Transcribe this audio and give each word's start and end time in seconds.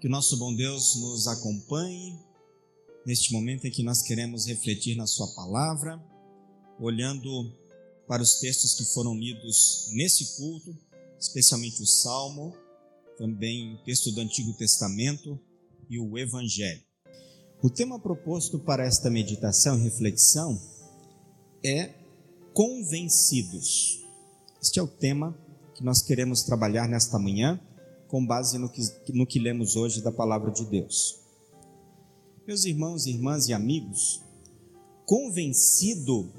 Que 0.00 0.06
o 0.06 0.10
nosso 0.10 0.36
bom 0.36 0.54
Deus 0.54 0.96
nos 0.96 1.26
acompanhe 1.26 2.18
neste 3.06 3.32
momento 3.32 3.66
em 3.66 3.70
que 3.70 3.82
nós 3.82 4.02
queremos 4.02 4.46
refletir 4.46 4.96
na 4.96 5.06
Sua 5.06 5.28
palavra, 5.28 6.02
olhando 6.78 7.52
para 8.06 8.22
os 8.22 8.38
textos 8.38 8.74
que 8.74 8.84
foram 8.84 9.14
lidos 9.14 9.88
nesse 9.92 10.36
culto, 10.36 10.76
especialmente 11.18 11.82
o 11.82 11.86
Salmo, 11.86 12.54
também 13.16 13.74
o 13.74 13.78
texto 13.84 14.12
do 14.12 14.20
Antigo 14.20 14.52
Testamento 14.52 15.40
e 15.88 15.98
o 15.98 16.18
Evangelho. 16.18 16.82
O 17.62 17.70
tema 17.70 17.98
proposto 17.98 18.58
para 18.58 18.84
esta 18.84 19.08
meditação 19.08 19.78
e 19.78 19.82
reflexão 19.84 20.60
é 21.64 21.94
convencidos. 22.52 24.04
Este 24.60 24.78
é 24.78 24.82
o 24.82 24.86
tema 24.86 25.36
que 25.74 25.82
nós 25.82 26.02
queremos 26.02 26.42
trabalhar 26.42 26.86
nesta 26.86 27.18
manhã, 27.18 27.58
com 28.08 28.24
base 28.24 28.58
no 28.58 28.68
que, 28.68 28.82
no 29.12 29.26
que 29.26 29.38
lemos 29.38 29.76
hoje 29.76 30.02
da 30.02 30.12
palavra 30.12 30.50
de 30.50 30.64
Deus. 30.64 31.20
Meus 32.46 32.64
irmãos, 32.64 33.06
irmãs 33.06 33.48
e 33.48 33.52
amigos, 33.52 34.22
convencido 35.04 36.32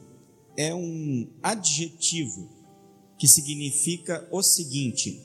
é 0.56 0.74
um 0.74 1.30
adjetivo 1.44 2.50
que 3.18 3.28
significa 3.28 4.28
o 4.32 4.42
seguinte: 4.42 5.22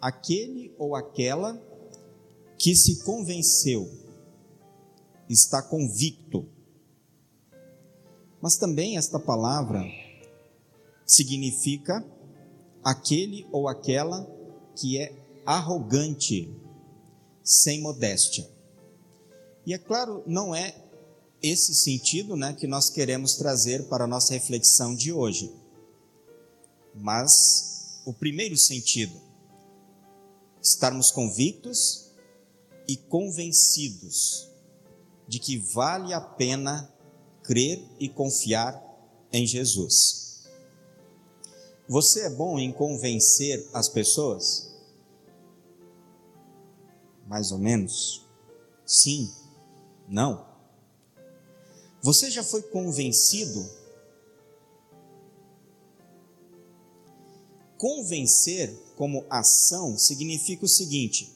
aquele 0.00 0.74
ou 0.78 0.96
aquela 0.96 1.60
que 2.58 2.74
se 2.74 3.04
convenceu, 3.04 3.88
está 5.28 5.62
convicto. 5.62 6.46
Mas 8.40 8.56
também 8.56 8.96
esta 8.96 9.18
palavra 9.18 9.84
significa 11.06 12.04
aquele 12.82 13.46
ou 13.52 13.68
aquela 13.68 14.26
que 14.74 14.98
é 14.98 15.12
arrogante, 15.50 16.48
sem 17.42 17.80
modéstia. 17.80 18.48
E 19.66 19.74
é 19.74 19.78
claro, 19.78 20.22
não 20.24 20.54
é 20.54 20.72
esse 21.42 21.74
sentido 21.74 22.36
né, 22.36 22.52
que 22.52 22.68
nós 22.68 22.88
queremos 22.88 23.34
trazer 23.34 23.88
para 23.88 24.04
a 24.04 24.06
nossa 24.06 24.32
reflexão 24.32 24.94
de 24.94 25.12
hoje. 25.12 25.52
Mas 26.94 28.00
o 28.06 28.12
primeiro 28.12 28.56
sentido, 28.56 29.20
estarmos 30.62 31.10
convictos 31.10 32.12
e 32.86 32.96
convencidos 32.96 34.48
de 35.26 35.40
que 35.40 35.58
vale 35.58 36.14
a 36.14 36.20
pena 36.20 36.88
crer 37.42 37.84
e 37.98 38.08
confiar 38.08 38.80
em 39.32 39.44
Jesus. 39.44 40.44
Você 41.88 42.20
é 42.20 42.30
bom 42.30 42.56
em 42.56 42.72
convencer 42.72 43.68
as 43.72 43.88
pessoas? 43.88 44.69
Mais 47.30 47.52
ou 47.52 47.58
menos? 47.58 48.26
Sim, 48.84 49.32
não. 50.08 50.44
Você 52.02 52.28
já 52.28 52.42
foi 52.42 52.60
convencido? 52.60 53.64
Convencer 57.78 58.76
como 58.96 59.24
ação 59.30 59.96
significa 59.96 60.64
o 60.64 60.68
seguinte: 60.68 61.32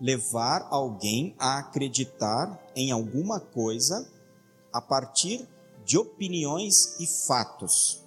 levar 0.00 0.68
alguém 0.70 1.34
a 1.40 1.58
acreditar 1.58 2.64
em 2.76 2.92
alguma 2.92 3.40
coisa 3.40 4.08
a 4.72 4.80
partir 4.80 5.44
de 5.84 5.98
opiniões 5.98 7.00
e 7.00 7.26
fatos. 7.26 8.00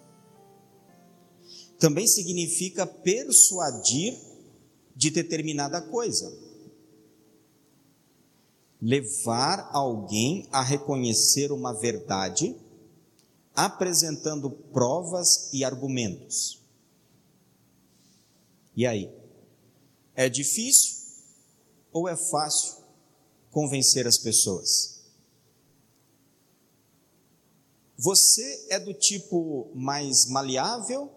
Também 1.77 2.07
significa 2.07 2.87
persuadir 2.87 4.17
de 4.95 5.09
determinada 5.09 5.81
coisa. 5.81 6.48
Levar 8.81 9.69
alguém 9.73 10.47
a 10.51 10.61
reconhecer 10.61 11.51
uma 11.51 11.73
verdade, 11.73 12.55
apresentando 13.53 14.49
provas 14.49 15.49
e 15.53 15.63
argumentos. 15.63 16.61
E 18.75 18.87
aí? 18.87 19.13
É 20.15 20.29
difícil 20.29 20.95
ou 21.91 22.07
é 22.07 22.15
fácil 22.15 22.83
convencer 23.51 24.07
as 24.07 24.17
pessoas? 24.17 24.99
Você 27.97 28.67
é 28.69 28.79
do 28.79 28.93
tipo 28.93 29.69
mais 29.75 30.25
maleável 30.27 31.11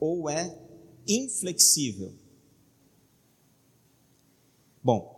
ou 0.00 0.28
é 0.28 0.58
inflexível? 1.06 2.12
Bom, 4.82 5.09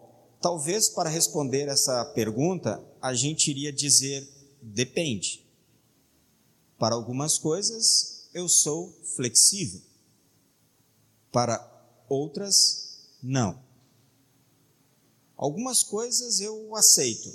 talvez 0.43 0.89
para 0.89 1.09
responder 1.09 1.69
essa 1.69 2.05
pergunta, 2.07 2.85
a 3.01 3.15
gente 3.15 3.49
iria 3.49 3.73
dizer 3.73 4.29
depende. 4.61 5.47
Para 6.77 6.97
algumas 6.97 7.39
coisas, 7.39 8.29
eu 8.35 8.49
sou 8.49 8.93
flexível. 9.15 9.81
Para 11.31 11.61
outras, 12.09 13.09
não. 13.23 13.63
Algumas 15.37 15.83
coisas 15.83 16.41
eu 16.41 16.75
aceito, 16.77 17.31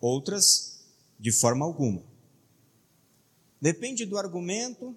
outras 0.00 0.80
de 1.18 1.32
forma 1.32 1.64
alguma. 1.64 2.02
Depende 3.60 4.04
do 4.04 4.16
argumento, 4.16 4.96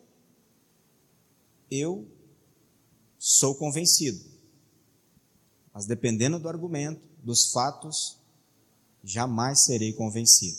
eu 1.69 2.07
sou 3.17 3.55
convencido. 3.55 4.38
Mas 5.73 5.85
dependendo 5.85 6.39
do 6.39 6.49
argumento, 6.49 7.01
dos 7.23 7.51
fatos, 7.51 8.17
jamais 9.03 9.65
serei 9.65 9.93
convencido. 9.93 10.57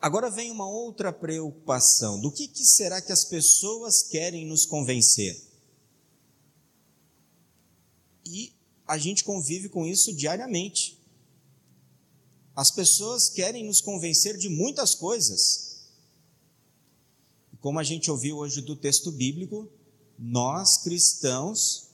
Agora 0.00 0.30
vem 0.30 0.50
uma 0.50 0.68
outra 0.68 1.12
preocupação: 1.12 2.20
do 2.20 2.30
que, 2.32 2.48
que 2.48 2.64
será 2.64 3.00
que 3.00 3.12
as 3.12 3.24
pessoas 3.24 4.02
querem 4.02 4.46
nos 4.46 4.66
convencer? 4.66 5.40
E 8.26 8.52
a 8.86 8.98
gente 8.98 9.22
convive 9.22 9.68
com 9.68 9.86
isso 9.86 10.12
diariamente. 10.12 10.98
As 12.54 12.70
pessoas 12.70 13.30
querem 13.30 13.64
nos 13.64 13.80
convencer 13.80 14.36
de 14.36 14.48
muitas 14.48 14.94
coisas. 14.94 15.72
Como 17.60 17.78
a 17.78 17.84
gente 17.84 18.10
ouviu 18.10 18.38
hoje 18.38 18.60
do 18.60 18.74
texto 18.74 19.12
bíblico, 19.12 19.68
nós 20.18 20.82
cristãos 20.82 21.91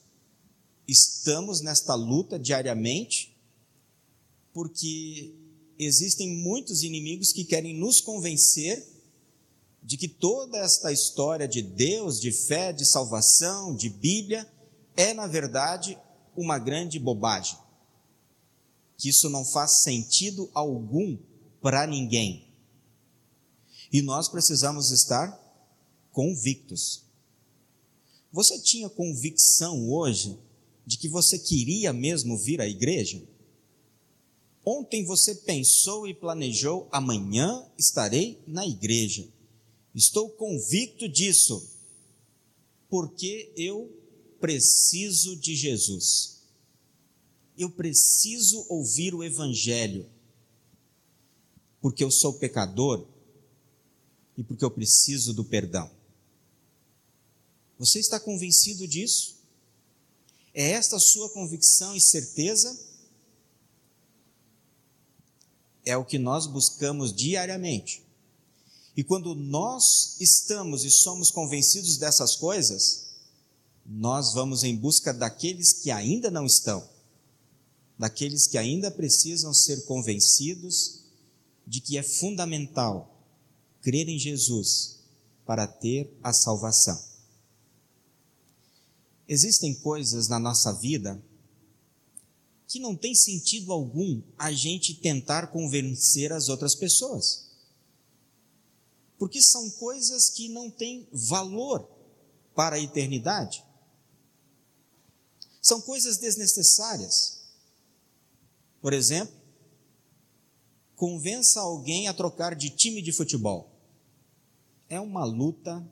estamos 0.88 1.60
nesta 1.60 1.94
luta 1.94 2.38
diariamente, 2.38 3.36
porque 4.52 5.34
existem 5.78 6.36
muitos 6.42 6.82
inimigos 6.82 7.30
que 7.30 7.44
querem 7.44 7.78
nos 7.78 8.00
convencer 8.00 8.84
de 9.82 9.96
que 9.96 10.08
toda 10.08 10.58
esta 10.58 10.90
história 10.90 11.46
de 11.46 11.62
Deus, 11.62 12.20
de 12.20 12.32
fé, 12.32 12.72
de 12.72 12.84
salvação, 12.84 13.76
de 13.76 13.88
Bíblia, 13.88 14.50
é, 14.96 15.14
na 15.14 15.26
verdade, 15.26 15.96
uma 16.34 16.58
grande 16.58 16.98
bobagem 16.98 17.58
que 18.98 19.08
isso 19.08 19.30
não 19.30 19.44
faz 19.44 19.82
sentido 19.82 20.50
algum 20.52 21.16
para 21.62 21.86
ninguém. 21.86 22.48
E 23.92 24.02
nós 24.02 24.28
precisamos 24.28 24.90
estar 24.90 25.38
convictos. 26.10 27.04
Você 28.32 28.58
tinha 28.58 28.90
convicção 28.90 29.88
hoje 29.88 30.36
de 30.88 30.96
que 30.96 31.08
você 31.08 31.38
queria 31.38 31.92
mesmo 31.92 32.38
vir 32.38 32.60
à 32.60 32.66
igreja? 32.66 33.22
Ontem 34.64 35.04
você 35.04 35.34
pensou 35.34 36.08
e 36.08 36.14
planejou: 36.14 36.88
amanhã 36.90 37.64
estarei 37.78 38.42
na 38.46 38.66
igreja. 38.66 39.28
Estou 39.94 40.30
convicto 40.30 41.08
disso, 41.08 41.70
porque 42.88 43.52
eu 43.56 43.92
preciso 44.40 45.36
de 45.36 45.54
Jesus 45.54 46.38
eu 47.58 47.68
preciso 47.68 48.64
ouvir 48.68 49.14
o 49.14 49.24
Evangelho, 49.24 50.08
porque 51.80 52.04
eu 52.04 52.10
sou 52.10 52.34
pecador 52.34 53.04
e 54.36 54.44
porque 54.44 54.64
eu 54.64 54.70
preciso 54.70 55.34
do 55.34 55.44
perdão. 55.44 55.90
Você 57.76 57.98
está 57.98 58.20
convencido 58.20 58.86
disso? 58.86 59.37
É 60.54 60.70
esta 60.70 60.96
a 60.96 61.00
sua 61.00 61.28
convicção 61.30 61.94
e 61.94 62.00
certeza? 62.00 62.78
É 65.84 65.96
o 65.96 66.04
que 66.04 66.18
nós 66.18 66.46
buscamos 66.46 67.12
diariamente. 67.12 68.02
E 68.96 69.04
quando 69.04 69.34
nós 69.34 70.16
estamos 70.20 70.84
e 70.84 70.90
somos 70.90 71.30
convencidos 71.30 71.96
dessas 71.96 72.36
coisas, 72.36 73.06
nós 73.86 74.34
vamos 74.34 74.64
em 74.64 74.76
busca 74.76 75.14
daqueles 75.14 75.72
que 75.72 75.90
ainda 75.90 76.30
não 76.30 76.44
estão 76.44 76.86
daqueles 77.98 78.46
que 78.46 78.56
ainda 78.56 78.90
precisam 78.90 79.52
ser 79.52 79.84
convencidos 79.84 81.00
de 81.66 81.80
que 81.80 81.98
é 81.98 82.02
fundamental 82.02 83.26
crer 83.82 84.08
em 84.08 84.18
Jesus 84.18 85.00
para 85.44 85.66
ter 85.66 86.16
a 86.22 86.32
salvação. 86.32 87.07
Existem 89.28 89.74
coisas 89.74 90.26
na 90.26 90.38
nossa 90.38 90.72
vida 90.72 91.22
que 92.66 92.80
não 92.80 92.96
tem 92.96 93.14
sentido 93.14 93.72
algum 93.72 94.22
a 94.38 94.50
gente 94.52 94.94
tentar 94.94 95.48
convencer 95.48 96.32
as 96.32 96.48
outras 96.48 96.74
pessoas. 96.74 97.48
Porque 99.18 99.42
são 99.42 99.70
coisas 99.70 100.30
que 100.30 100.48
não 100.48 100.70
têm 100.70 101.08
valor 101.12 101.88
para 102.54 102.76
a 102.76 102.80
eternidade. 102.80 103.64
São 105.60 105.80
coisas 105.80 106.18
desnecessárias. 106.18 107.38
Por 108.80 108.92
exemplo, 108.92 109.34
convença 110.94 111.60
alguém 111.60 112.06
a 112.06 112.14
trocar 112.14 112.54
de 112.54 112.70
time 112.70 113.02
de 113.02 113.12
futebol. 113.12 113.70
É 114.88 115.00
uma 115.00 115.24
luta 115.24 115.86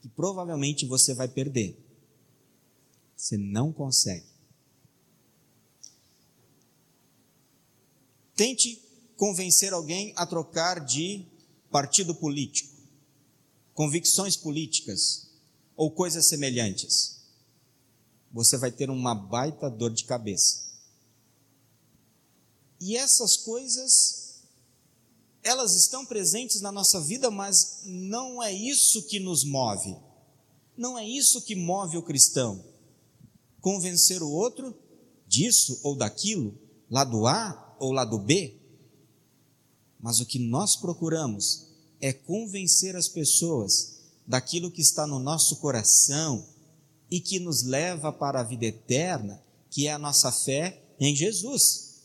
que 0.00 0.08
provavelmente 0.08 0.86
você 0.86 1.14
vai 1.14 1.28
perder. 1.28 1.81
Você 3.22 3.38
não 3.38 3.72
consegue. 3.72 4.26
Tente 8.34 8.82
convencer 9.16 9.72
alguém 9.72 10.12
a 10.16 10.26
trocar 10.26 10.84
de 10.84 11.24
partido 11.70 12.16
político, 12.16 12.74
convicções 13.74 14.36
políticas 14.36 15.30
ou 15.76 15.92
coisas 15.92 16.26
semelhantes. 16.26 17.20
Você 18.32 18.58
vai 18.58 18.72
ter 18.72 18.90
uma 18.90 19.14
baita 19.14 19.70
dor 19.70 19.92
de 19.92 20.02
cabeça. 20.02 20.72
E 22.80 22.96
essas 22.96 23.36
coisas, 23.36 24.42
elas 25.44 25.76
estão 25.76 26.04
presentes 26.04 26.60
na 26.60 26.72
nossa 26.72 27.00
vida, 27.00 27.30
mas 27.30 27.82
não 27.84 28.42
é 28.42 28.52
isso 28.52 29.06
que 29.06 29.20
nos 29.20 29.44
move. 29.44 29.96
Não 30.76 30.98
é 30.98 31.06
isso 31.08 31.40
que 31.42 31.54
move 31.54 31.96
o 31.96 32.02
cristão. 32.02 32.71
Convencer 33.62 34.22
o 34.22 34.28
outro 34.28 34.76
disso 35.26 35.80
ou 35.82 35.96
daquilo, 35.96 36.58
lado 36.90 37.26
A 37.26 37.76
ou 37.80 37.92
lado 37.92 38.18
B, 38.18 38.60
mas 39.98 40.20
o 40.20 40.26
que 40.26 40.38
nós 40.38 40.76
procuramos 40.76 41.68
é 42.00 42.12
convencer 42.12 42.96
as 42.96 43.08
pessoas 43.08 44.00
daquilo 44.26 44.70
que 44.70 44.82
está 44.82 45.06
no 45.06 45.20
nosso 45.20 45.56
coração 45.56 46.44
e 47.08 47.20
que 47.20 47.38
nos 47.38 47.62
leva 47.62 48.12
para 48.12 48.40
a 48.40 48.42
vida 48.42 48.66
eterna, 48.66 49.40
que 49.70 49.86
é 49.86 49.92
a 49.92 49.98
nossa 49.98 50.32
fé 50.32 50.82
em 50.98 51.14
Jesus. 51.14 52.02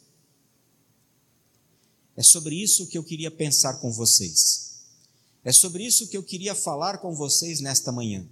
É 2.15 2.21
sobre 2.21 2.56
isso 2.56 2.88
que 2.88 2.98
eu 2.98 3.03
queria 3.03 3.31
pensar 3.31 3.81
com 3.81 3.92
vocês. 3.92 4.83
É 5.44 5.51
sobre 5.51 5.83
isso 5.83 6.07
que 6.07 6.18
eu 6.18 6.24
queria 6.24 6.53
falar 6.53 7.00
com 7.00 7.15
vocês 7.15 7.62
nesta 7.62 7.92
manhã. 7.92 8.27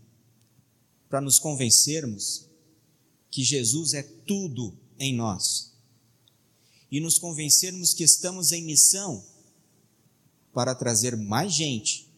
Para 1.10 1.22
nos 1.22 1.40
convencermos 1.40 2.45
que 3.36 3.44
Jesus 3.44 3.94
é 3.94 4.02
tudo 4.02 4.74
em 4.98 5.14
nós 5.14 5.74
e 6.90 7.02
nos 7.02 7.20
convencermos 7.20 7.94
que 7.94 8.02
estamos 8.02 8.54
em 8.54 8.64
missão 8.64 9.22
para 10.54 10.74
trazer 10.74 11.18
mais 11.18 11.54
gente 11.54 12.10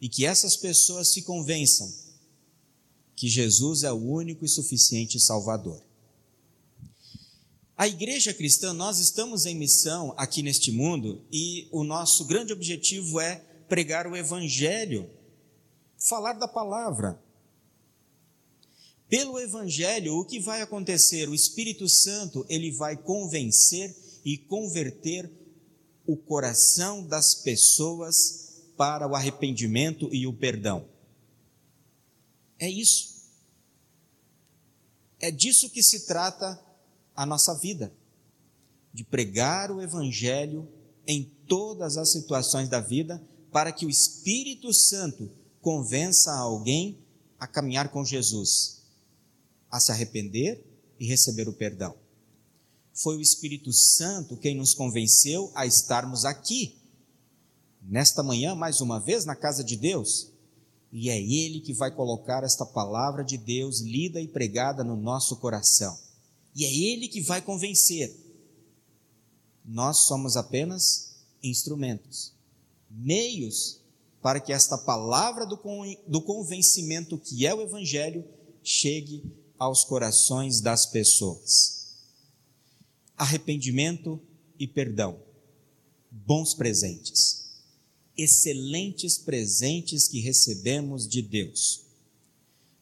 e 0.00 0.08
que 0.08 0.24
essas 0.24 0.56
pessoas 0.56 1.12
se 1.12 1.20
convençam 1.20 1.92
que 3.14 3.28
Jesus 3.28 3.82
é 3.82 3.92
o 3.92 3.96
único 3.96 4.46
e 4.46 4.48
suficiente 4.48 5.20
Salvador. 5.20 5.82
A 7.76 7.86
igreja 7.86 8.32
cristã, 8.32 8.72
nós 8.72 8.98
estamos 8.98 9.44
em 9.44 9.54
missão 9.54 10.14
aqui 10.16 10.42
neste 10.42 10.72
mundo 10.72 11.22
e 11.30 11.68
o 11.70 11.84
nosso 11.84 12.24
grande 12.24 12.50
objetivo 12.50 13.20
é 13.20 13.44
pregar 13.68 14.06
o 14.06 14.16
Evangelho, 14.16 15.06
falar 15.98 16.32
da 16.32 16.48
palavra. 16.48 17.22
Pelo 19.08 19.38
evangelho, 19.38 20.18
o 20.18 20.24
que 20.24 20.40
vai 20.40 20.62
acontecer? 20.62 21.28
O 21.28 21.34
Espírito 21.34 21.88
Santo, 21.88 22.44
ele 22.48 22.72
vai 22.72 22.96
convencer 22.96 23.94
e 24.24 24.38
converter 24.38 25.30
o 26.06 26.16
coração 26.16 27.06
das 27.06 27.34
pessoas 27.34 28.62
para 28.76 29.06
o 29.06 29.14
arrependimento 29.14 30.08
e 30.12 30.26
o 30.26 30.32
perdão. 30.32 30.88
É 32.58 32.68
isso. 32.68 33.14
É 35.20 35.30
disso 35.30 35.70
que 35.70 35.82
se 35.82 36.06
trata 36.06 36.60
a 37.14 37.24
nossa 37.24 37.54
vida, 37.54 37.92
de 38.92 39.04
pregar 39.04 39.70
o 39.70 39.80
evangelho 39.80 40.68
em 41.06 41.24
todas 41.46 41.96
as 41.96 42.10
situações 42.10 42.68
da 42.68 42.80
vida, 42.80 43.22
para 43.52 43.70
que 43.70 43.86
o 43.86 43.90
Espírito 43.90 44.72
Santo 44.72 45.30
convença 45.60 46.34
alguém 46.34 46.98
a 47.38 47.46
caminhar 47.46 47.90
com 47.90 48.04
Jesus 48.04 48.83
a 49.74 49.80
se 49.80 49.90
arrepender 49.90 50.64
e 51.00 51.04
receber 51.04 51.48
o 51.48 51.52
perdão. 51.52 51.96
Foi 52.92 53.16
o 53.16 53.20
Espírito 53.20 53.72
Santo 53.72 54.36
quem 54.36 54.54
nos 54.54 54.72
convenceu 54.72 55.50
a 55.52 55.66
estarmos 55.66 56.24
aqui, 56.24 56.76
nesta 57.82 58.22
manhã, 58.22 58.54
mais 58.54 58.80
uma 58.80 59.00
vez, 59.00 59.24
na 59.24 59.34
casa 59.34 59.64
de 59.64 59.76
Deus. 59.76 60.30
E 60.92 61.10
é 61.10 61.20
Ele 61.20 61.58
que 61.58 61.72
vai 61.72 61.90
colocar 61.90 62.44
esta 62.44 62.64
palavra 62.64 63.24
de 63.24 63.36
Deus 63.36 63.80
lida 63.80 64.20
e 64.20 64.28
pregada 64.28 64.84
no 64.84 64.94
nosso 64.94 65.38
coração. 65.38 65.98
E 66.54 66.64
é 66.64 66.72
Ele 66.72 67.08
que 67.08 67.20
vai 67.20 67.42
convencer. 67.42 68.16
Nós 69.64 70.06
somos 70.06 70.36
apenas 70.36 71.16
instrumentos, 71.42 72.32
meios 72.88 73.80
para 74.22 74.38
que 74.38 74.52
esta 74.52 74.78
palavra 74.78 75.44
do 75.44 76.22
convencimento 76.22 77.18
que 77.18 77.44
é 77.44 77.52
o 77.52 77.60
Evangelho 77.60 78.24
chegue 78.62 79.42
aos 79.58 79.84
corações 79.84 80.60
das 80.60 80.86
pessoas. 80.86 81.96
Arrependimento 83.16 84.20
e 84.58 84.66
perdão, 84.66 85.20
bons 86.10 86.54
presentes, 86.54 87.44
excelentes 88.16 89.18
presentes 89.18 90.08
que 90.08 90.20
recebemos 90.20 91.08
de 91.08 91.22
Deus. 91.22 91.82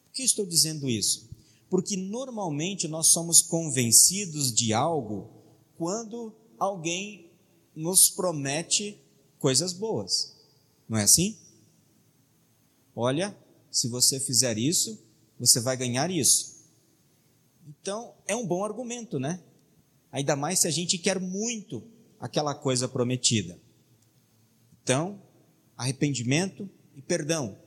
Por 0.04 0.16
que 0.16 0.22
estou 0.22 0.44
dizendo 0.44 0.88
isso? 0.88 1.30
Porque 1.70 1.96
normalmente 1.96 2.86
nós 2.88 3.08
somos 3.08 3.40
convencidos 3.40 4.52
de 4.52 4.72
algo 4.72 5.30
quando 5.76 6.34
alguém 6.58 7.30
nos 7.74 8.10
promete 8.10 8.98
coisas 9.38 9.72
boas. 9.72 10.36
Não 10.88 10.98
é 10.98 11.04
assim? 11.04 11.36
Olha, 12.94 13.36
se 13.70 13.88
você 13.88 14.20
fizer 14.20 14.58
isso, 14.58 14.98
você 15.40 15.58
vai 15.60 15.76
ganhar 15.76 16.10
isso. 16.10 16.51
Então, 17.66 18.14
é 18.26 18.34
um 18.34 18.46
bom 18.46 18.64
argumento, 18.64 19.18
né? 19.18 19.42
Ainda 20.10 20.36
mais 20.36 20.60
se 20.60 20.68
a 20.68 20.70
gente 20.70 20.98
quer 20.98 21.20
muito 21.20 21.82
aquela 22.18 22.54
coisa 22.54 22.88
prometida. 22.88 23.58
Então, 24.82 25.20
arrependimento 25.76 26.68
e 26.94 27.02
perdão. 27.02 27.58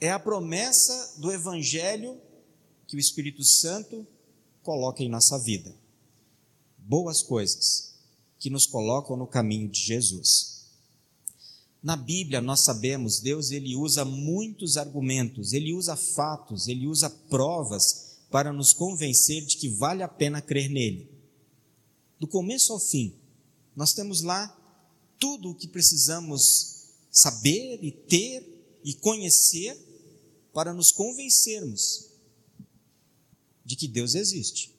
É 0.00 0.10
a 0.10 0.18
promessa 0.18 1.14
do 1.18 1.32
Evangelho 1.32 2.20
que 2.86 2.96
o 2.96 3.00
Espírito 3.00 3.42
Santo 3.42 4.06
coloca 4.62 5.02
em 5.02 5.08
nossa 5.08 5.38
vida. 5.38 5.74
Boas 6.78 7.22
coisas 7.22 7.98
que 8.38 8.48
nos 8.48 8.66
colocam 8.66 9.16
no 9.16 9.26
caminho 9.26 9.68
de 9.68 9.80
Jesus. 9.80 10.58
Na 11.82 11.96
Bíblia 11.96 12.40
nós 12.40 12.64
sabemos, 12.64 13.20
Deus 13.20 13.50
ele 13.50 13.76
usa 13.76 14.04
muitos 14.04 14.76
argumentos, 14.76 15.52
ele 15.52 15.72
usa 15.72 15.96
fatos, 15.96 16.68
ele 16.68 16.86
usa 16.86 17.10
provas 17.10 18.07
para 18.30 18.52
nos 18.52 18.72
convencer 18.72 19.44
de 19.44 19.56
que 19.56 19.68
vale 19.68 20.02
a 20.02 20.08
pena 20.08 20.42
crer 20.42 20.68
nele. 20.68 21.10
Do 22.18 22.26
começo 22.26 22.72
ao 22.72 22.80
fim, 22.80 23.14
nós 23.74 23.92
temos 23.92 24.22
lá 24.22 24.54
tudo 25.18 25.50
o 25.50 25.54
que 25.54 25.68
precisamos 25.68 26.88
saber 27.10 27.78
e 27.82 27.90
ter 27.90 28.80
e 28.84 28.94
conhecer 28.94 29.76
para 30.52 30.72
nos 30.72 30.92
convencermos 30.92 32.08
de 33.64 33.76
que 33.76 33.86
Deus 33.86 34.14
existe, 34.14 34.74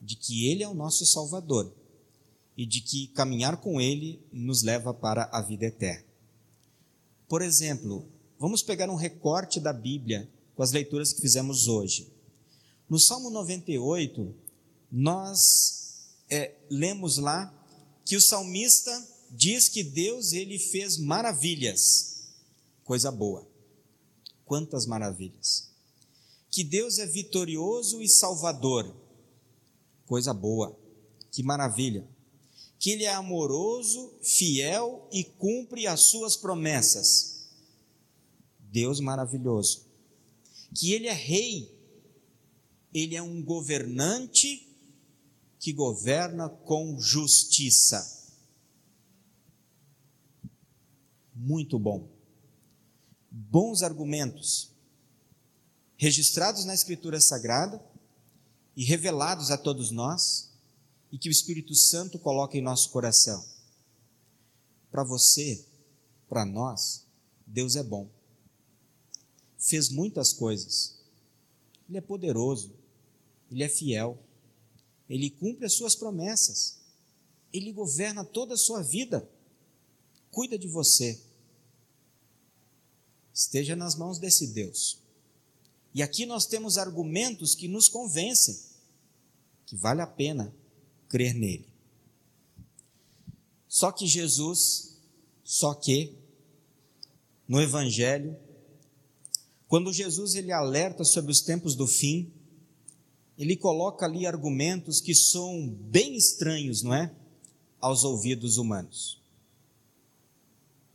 de 0.00 0.16
que 0.16 0.48
Ele 0.48 0.62
é 0.62 0.68
o 0.68 0.74
nosso 0.74 1.04
Salvador 1.04 1.72
e 2.56 2.66
de 2.66 2.80
que 2.80 3.08
caminhar 3.08 3.56
com 3.58 3.80
Ele 3.80 4.20
nos 4.32 4.62
leva 4.62 4.92
para 4.92 5.24
a 5.32 5.40
vida 5.40 5.66
eterna. 5.66 6.04
Por 7.28 7.42
exemplo, 7.42 8.06
vamos 8.38 8.62
pegar 8.62 8.90
um 8.90 8.94
recorte 8.94 9.58
da 9.58 9.72
Bíblia 9.72 10.30
com 10.54 10.62
as 10.62 10.70
leituras 10.70 11.12
que 11.12 11.20
fizemos 11.20 11.66
hoje. 11.66 12.11
No 12.92 12.98
Salmo 12.98 13.30
98, 13.30 14.34
nós 14.90 16.10
é, 16.28 16.54
lemos 16.68 17.16
lá 17.16 17.50
que 18.04 18.16
o 18.16 18.20
salmista 18.20 18.92
diz 19.30 19.66
que 19.66 19.82
Deus 19.82 20.34
ele 20.34 20.58
fez 20.58 20.98
maravilhas, 20.98 22.34
coisa 22.84 23.10
boa. 23.10 23.48
Quantas 24.44 24.84
maravilhas! 24.84 25.70
Que 26.50 26.62
Deus 26.62 26.98
é 26.98 27.06
vitorioso 27.06 28.02
e 28.02 28.08
salvador, 28.10 28.94
coisa 30.04 30.34
boa, 30.34 30.78
que 31.30 31.42
maravilha. 31.42 32.06
Que 32.78 32.90
Ele 32.90 33.04
é 33.04 33.14
amoroso, 33.14 34.12
fiel 34.20 35.08
e 35.10 35.24
cumpre 35.24 35.86
as 35.86 36.00
suas 36.00 36.36
promessas, 36.36 37.48
Deus 38.70 39.00
maravilhoso. 39.00 39.86
Que 40.74 40.92
Ele 40.92 41.06
é 41.06 41.14
rei 41.14 41.80
ele 42.92 43.16
é 43.16 43.22
um 43.22 43.42
governante 43.42 44.68
que 45.58 45.72
governa 45.72 46.48
com 46.48 46.98
justiça. 47.00 48.20
Muito 51.34 51.78
bom. 51.78 52.08
Bons 53.30 53.82
argumentos, 53.82 54.70
registrados 55.96 56.64
na 56.64 56.74
Escritura 56.74 57.20
Sagrada 57.20 57.82
e 58.76 58.84
revelados 58.84 59.50
a 59.50 59.56
todos 59.56 59.90
nós, 59.90 60.50
e 61.10 61.18
que 61.18 61.28
o 61.28 61.32
Espírito 61.32 61.74
Santo 61.74 62.18
coloca 62.18 62.56
em 62.56 62.62
nosso 62.62 62.90
coração. 62.90 63.44
Para 64.90 65.04
você, 65.04 65.64
para 66.28 66.44
nós, 66.44 67.06
Deus 67.46 67.76
é 67.76 67.82
bom. 67.82 68.10
Fez 69.58 69.90
muitas 69.90 70.32
coisas. 70.32 70.98
Ele 71.88 71.98
é 71.98 72.00
poderoso, 72.00 72.72
ele 73.52 73.62
é 73.62 73.68
fiel, 73.68 74.18
ele 75.08 75.30
cumpre 75.30 75.66
as 75.66 75.74
suas 75.74 75.94
promessas, 75.94 76.78
ele 77.52 77.72
governa 77.72 78.24
toda 78.24 78.54
a 78.54 78.58
sua 78.58 78.82
vida, 78.82 79.28
cuida 80.30 80.58
de 80.58 80.66
você. 80.66 81.20
Esteja 83.32 83.76
nas 83.76 83.94
mãos 83.94 84.18
desse 84.18 84.48
Deus. 84.48 84.98
E 85.94 86.02
aqui 86.02 86.24
nós 86.24 86.46
temos 86.46 86.78
argumentos 86.78 87.54
que 87.54 87.68
nos 87.68 87.88
convencem 87.88 88.58
que 89.66 89.76
vale 89.76 90.00
a 90.00 90.06
pena 90.06 90.54
crer 91.08 91.34
nele. 91.34 91.68
Só 93.68 93.92
que 93.92 94.06
Jesus, 94.06 94.96
só 95.44 95.74
que 95.74 96.14
no 97.46 97.60
evangelho, 97.60 98.36
quando 99.68 99.92
Jesus 99.92 100.34
ele 100.34 100.52
alerta 100.52 101.04
sobre 101.04 101.32
os 101.32 101.40
tempos 101.40 101.74
do 101.74 101.86
fim, 101.86 102.32
ele 103.42 103.56
coloca 103.56 104.06
ali 104.06 104.24
argumentos 104.24 105.00
que 105.00 105.12
são 105.16 105.68
bem 105.68 106.14
estranhos, 106.14 106.80
não 106.80 106.94
é? 106.94 107.12
Aos 107.80 108.04
ouvidos 108.04 108.56
humanos. 108.56 109.20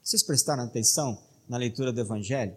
Vocês 0.02 0.24
prestaram 0.24 0.64
atenção 0.64 1.22
na 1.50 1.58
leitura 1.58 1.92
do 1.92 2.00
Evangelho? 2.00 2.56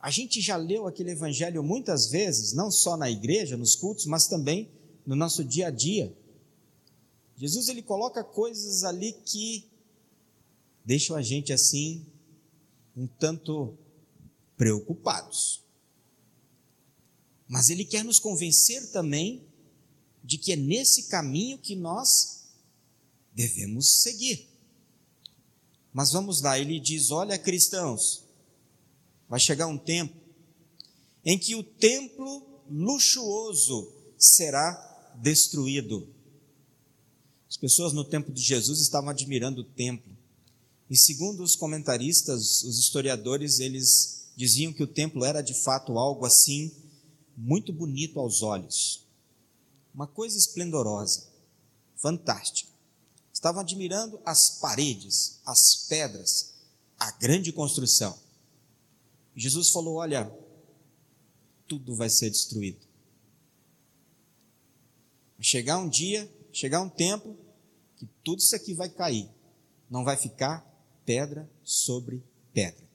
A 0.00 0.10
gente 0.10 0.40
já 0.40 0.56
leu 0.56 0.86
aquele 0.86 1.10
Evangelho 1.10 1.62
muitas 1.62 2.08
vezes, 2.08 2.54
não 2.54 2.70
só 2.70 2.96
na 2.96 3.10
igreja, 3.10 3.54
nos 3.54 3.76
cultos, 3.76 4.06
mas 4.06 4.28
também 4.28 4.70
no 5.04 5.14
nosso 5.14 5.44
dia 5.44 5.66
a 5.66 5.70
dia. 5.70 6.16
Jesus 7.36 7.68
ele 7.68 7.82
coloca 7.82 8.24
coisas 8.24 8.82
ali 8.82 9.12
que 9.12 9.68
deixam 10.82 11.16
a 11.16 11.20
gente 11.20 11.52
assim 11.52 12.06
um 12.96 13.06
tanto 13.06 13.76
preocupados. 14.56 15.65
Mas 17.48 17.70
ele 17.70 17.84
quer 17.84 18.04
nos 18.04 18.18
convencer 18.18 18.90
também 18.90 19.42
de 20.22 20.36
que 20.36 20.52
é 20.52 20.56
nesse 20.56 21.04
caminho 21.04 21.58
que 21.58 21.76
nós 21.76 22.44
devemos 23.32 24.02
seguir. 24.02 24.48
Mas 25.92 26.12
vamos 26.12 26.42
lá, 26.42 26.58
ele 26.58 26.80
diz: 26.80 27.10
Olha, 27.10 27.38
cristãos, 27.38 28.24
vai 29.28 29.38
chegar 29.38 29.66
um 29.66 29.78
tempo 29.78 30.14
em 31.24 31.38
que 31.38 31.54
o 31.54 31.62
templo 31.62 32.44
luxuoso 32.68 33.92
será 34.18 35.14
destruído. 35.16 36.08
As 37.48 37.56
pessoas 37.56 37.92
no 37.92 38.04
tempo 38.04 38.32
de 38.32 38.42
Jesus 38.42 38.80
estavam 38.80 39.10
admirando 39.10 39.60
o 39.60 39.64
templo. 39.64 40.16
E 40.90 40.96
segundo 40.96 41.42
os 41.42 41.56
comentaristas, 41.56 42.62
os 42.62 42.78
historiadores, 42.78 43.58
eles 43.60 44.26
diziam 44.36 44.72
que 44.72 44.82
o 44.82 44.86
templo 44.86 45.24
era 45.24 45.40
de 45.40 45.54
fato 45.54 45.98
algo 45.98 46.26
assim 46.26 46.70
muito 47.36 47.72
bonito 47.72 48.18
aos 48.18 48.42
olhos. 48.42 49.04
Uma 49.94 50.06
coisa 50.06 50.38
esplendorosa, 50.38 51.28
fantástica. 51.96 52.70
Estavam 53.32 53.60
admirando 53.60 54.20
as 54.24 54.58
paredes, 54.58 55.40
as 55.44 55.86
pedras, 55.88 56.54
a 56.98 57.10
grande 57.12 57.52
construção. 57.52 58.18
Jesus 59.34 59.70
falou: 59.70 59.96
Olha, 59.96 60.32
tudo 61.68 61.94
vai 61.94 62.08
ser 62.08 62.30
destruído. 62.30 62.86
Chegar 65.38 65.78
um 65.78 65.88
dia, 65.88 66.30
chegar 66.52 66.80
um 66.80 66.88
tempo, 66.88 67.36
que 67.96 68.06
tudo 68.24 68.38
isso 68.38 68.56
aqui 68.56 68.72
vai 68.72 68.88
cair. 68.88 69.28
Não 69.90 70.02
vai 70.02 70.16
ficar 70.16 70.64
pedra 71.04 71.48
sobre 71.62 72.22
pedra. 72.52 72.85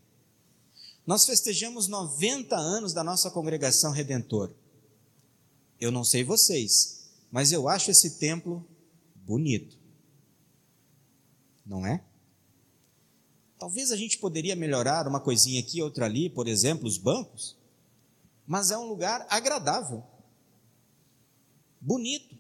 Nós 1.05 1.25
festejamos 1.25 1.88
90 1.88 2.55
anos 2.55 2.93
da 2.93 3.03
nossa 3.03 3.31
congregação 3.31 3.91
redentora. 3.91 4.53
Eu 5.79 5.91
não 5.91 6.03
sei 6.03 6.24
vocês, 6.24 7.10
mas 7.31 7.51
eu 7.51 7.67
acho 7.67 7.89
esse 7.89 8.20
templo 8.20 8.65
bonito. 9.15 9.77
Não 11.65 11.86
é? 11.86 12.03
Talvez 13.58 13.91
a 13.91 13.96
gente 13.96 14.17
poderia 14.17 14.55
melhorar 14.55 15.08
uma 15.08 15.20
coisinha 15.20 15.60
aqui, 15.60 15.81
outra 15.81 16.05
ali, 16.05 16.29
por 16.29 16.48
exemplo, 16.48 16.88
os 16.88 16.98
bancos, 16.98 17.55
mas 18.46 18.72
é 18.72 18.77
um 18.77 18.88
lugar 18.88 19.25
agradável, 19.29 20.03
bonito, 21.79 22.36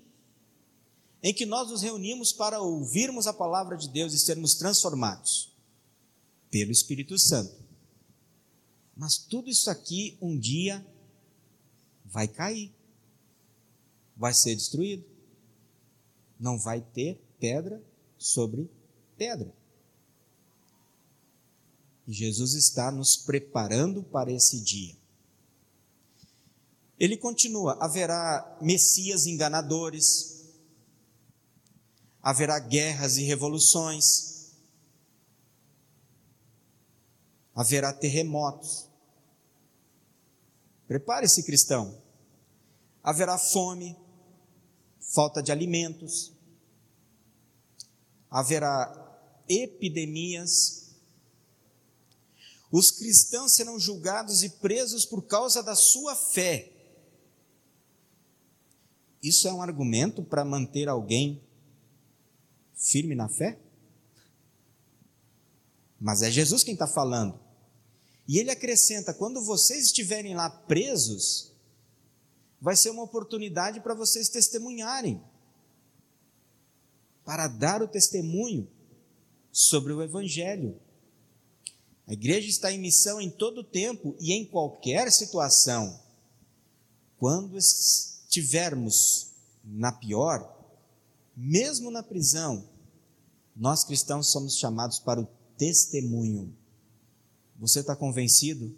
em 1.23 1.33
que 1.33 1.45
nós 1.45 1.69
nos 1.69 1.83
reunimos 1.83 2.33
para 2.33 2.59
ouvirmos 2.59 3.27
a 3.27 3.33
palavra 3.33 3.77
de 3.77 3.87
Deus 3.87 4.13
e 4.13 4.19
sermos 4.19 4.55
transformados 4.55 5.55
pelo 6.49 6.71
Espírito 6.71 7.17
Santo. 7.19 7.55
Mas 8.95 9.17
tudo 9.17 9.49
isso 9.49 9.69
aqui 9.69 10.17
um 10.21 10.37
dia 10.37 10.85
vai 12.05 12.27
cair, 12.27 12.71
vai 14.15 14.33
ser 14.33 14.55
destruído. 14.55 15.05
Não 16.39 16.57
vai 16.57 16.81
ter 16.81 17.21
pedra 17.39 17.81
sobre 18.17 18.69
pedra. 19.17 19.53
E 22.07 22.13
Jesus 22.13 22.53
está 22.53 22.91
nos 22.91 23.15
preparando 23.15 24.03
para 24.03 24.31
esse 24.31 24.59
dia. 24.59 24.95
Ele 26.99 27.17
continua: 27.17 27.77
haverá 27.79 28.57
messias 28.61 29.25
enganadores, 29.25 30.45
haverá 32.21 32.59
guerras 32.59 33.17
e 33.17 33.23
revoluções, 33.23 34.30
haverá 37.55 37.93
terremotos, 37.93 38.91
Prepare-se, 40.91 41.43
cristão. 41.43 42.03
Haverá 43.01 43.37
fome, 43.37 43.95
falta 44.99 45.41
de 45.41 45.49
alimentos, 45.49 46.33
haverá 48.29 48.91
epidemias. 49.47 50.91
Os 52.69 52.91
cristãos 52.91 53.53
serão 53.53 53.79
julgados 53.79 54.43
e 54.43 54.49
presos 54.49 55.05
por 55.05 55.21
causa 55.21 55.63
da 55.63 55.75
sua 55.75 56.13
fé. 56.13 56.73
Isso 59.23 59.47
é 59.47 59.53
um 59.53 59.61
argumento 59.61 60.21
para 60.21 60.43
manter 60.43 60.89
alguém 60.89 61.41
firme 62.75 63.15
na 63.15 63.29
fé? 63.29 63.57
Mas 65.97 66.21
é 66.21 66.29
Jesus 66.29 66.65
quem 66.65 66.73
está 66.73 66.85
falando. 66.85 67.39
E 68.27 68.37
ele 68.37 68.51
acrescenta: 68.51 69.13
quando 69.13 69.43
vocês 69.43 69.85
estiverem 69.85 70.35
lá 70.35 70.49
presos, 70.49 71.51
vai 72.59 72.75
ser 72.75 72.91
uma 72.91 73.03
oportunidade 73.03 73.81
para 73.81 73.95
vocês 73.95 74.29
testemunharem, 74.29 75.21
para 77.25 77.47
dar 77.47 77.81
o 77.81 77.87
testemunho 77.87 78.69
sobre 79.51 79.91
o 79.91 80.01
Evangelho. 80.01 80.79
A 82.07 82.13
igreja 82.13 82.49
está 82.49 82.71
em 82.71 82.79
missão 82.79 83.21
em 83.21 83.29
todo 83.29 83.63
tempo 83.63 84.15
e 84.19 84.33
em 84.33 84.45
qualquer 84.45 85.11
situação. 85.11 85.99
Quando 87.17 87.57
estivermos 87.57 89.31
na 89.63 89.91
pior, 89.91 90.59
mesmo 91.35 91.89
na 91.91 92.03
prisão, 92.03 92.67
nós 93.55 93.83
cristãos 93.83 94.31
somos 94.31 94.57
chamados 94.57 94.99
para 94.99 95.21
o 95.21 95.27
testemunho. 95.57 96.55
Você 97.61 97.81
está 97.81 97.95
convencido 97.95 98.75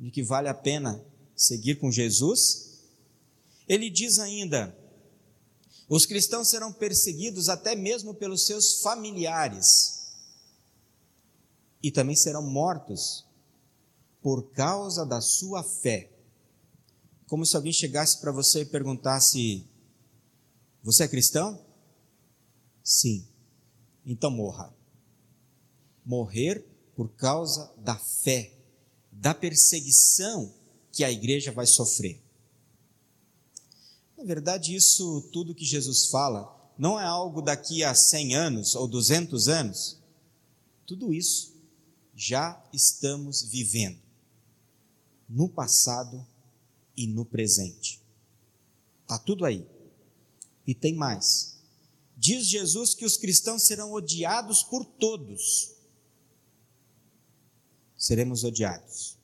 de 0.00 0.10
que 0.10 0.22
vale 0.22 0.48
a 0.48 0.54
pena 0.54 1.04
seguir 1.36 1.74
com 1.74 1.92
Jesus? 1.92 2.80
Ele 3.68 3.90
diz 3.90 4.18
ainda: 4.18 4.74
os 5.86 6.06
cristãos 6.06 6.48
serão 6.48 6.72
perseguidos 6.72 7.50
até 7.50 7.76
mesmo 7.76 8.14
pelos 8.14 8.46
seus 8.46 8.80
familiares 8.80 10.14
e 11.82 11.90
também 11.90 12.16
serão 12.16 12.42
mortos 12.42 13.26
por 14.22 14.50
causa 14.50 15.04
da 15.04 15.20
sua 15.20 15.62
fé. 15.62 16.10
Como 17.26 17.44
se 17.44 17.54
alguém 17.54 17.72
chegasse 17.72 18.18
para 18.18 18.32
você 18.32 18.62
e 18.62 18.64
perguntasse: 18.64 19.68
Você 20.82 21.04
é 21.04 21.08
cristão? 21.08 21.62
Sim. 22.82 23.28
Então 24.06 24.30
morra. 24.30 24.74
Morrer 26.02 26.75
por 26.96 27.10
causa 27.10 27.70
da 27.76 27.96
fé, 27.96 28.52
da 29.12 29.34
perseguição 29.34 30.52
que 30.90 31.04
a 31.04 31.12
igreja 31.12 31.52
vai 31.52 31.66
sofrer. 31.66 32.20
Na 34.16 34.24
verdade, 34.24 34.74
isso 34.74 35.28
tudo 35.30 35.54
que 35.54 35.64
Jesus 35.64 36.06
fala 36.06 36.56
não 36.78 36.98
é 36.98 37.04
algo 37.04 37.42
daqui 37.42 37.84
a 37.84 37.94
100 37.94 38.34
anos 38.34 38.74
ou 38.74 38.88
200 38.88 39.46
anos. 39.46 39.98
Tudo 40.86 41.12
isso 41.12 41.54
já 42.14 42.64
estamos 42.72 43.42
vivendo 43.42 44.00
no 45.28 45.48
passado 45.50 46.26
e 46.96 47.06
no 47.06 47.26
presente. 47.26 48.00
Está 49.02 49.18
tudo 49.18 49.44
aí. 49.44 49.66
E 50.66 50.74
tem 50.74 50.94
mais. 50.94 51.58
Diz 52.16 52.46
Jesus 52.46 52.94
que 52.94 53.04
os 53.04 53.18
cristãos 53.18 53.64
serão 53.64 53.92
odiados 53.92 54.62
por 54.62 54.84
todos. 54.84 55.75
Seremos 58.06 58.44
odiados 58.44 59.18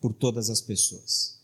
por 0.00 0.14
todas 0.14 0.48
as 0.48 0.62
pessoas. 0.62 1.38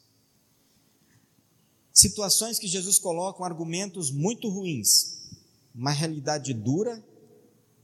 Situações 1.93 2.59
que 2.59 2.67
Jesus 2.67 2.99
coloca 2.99 3.45
argumentos 3.45 4.11
muito 4.11 4.49
ruins, 4.49 5.29
uma 5.75 5.91
realidade 5.91 6.55
dura 6.55 7.05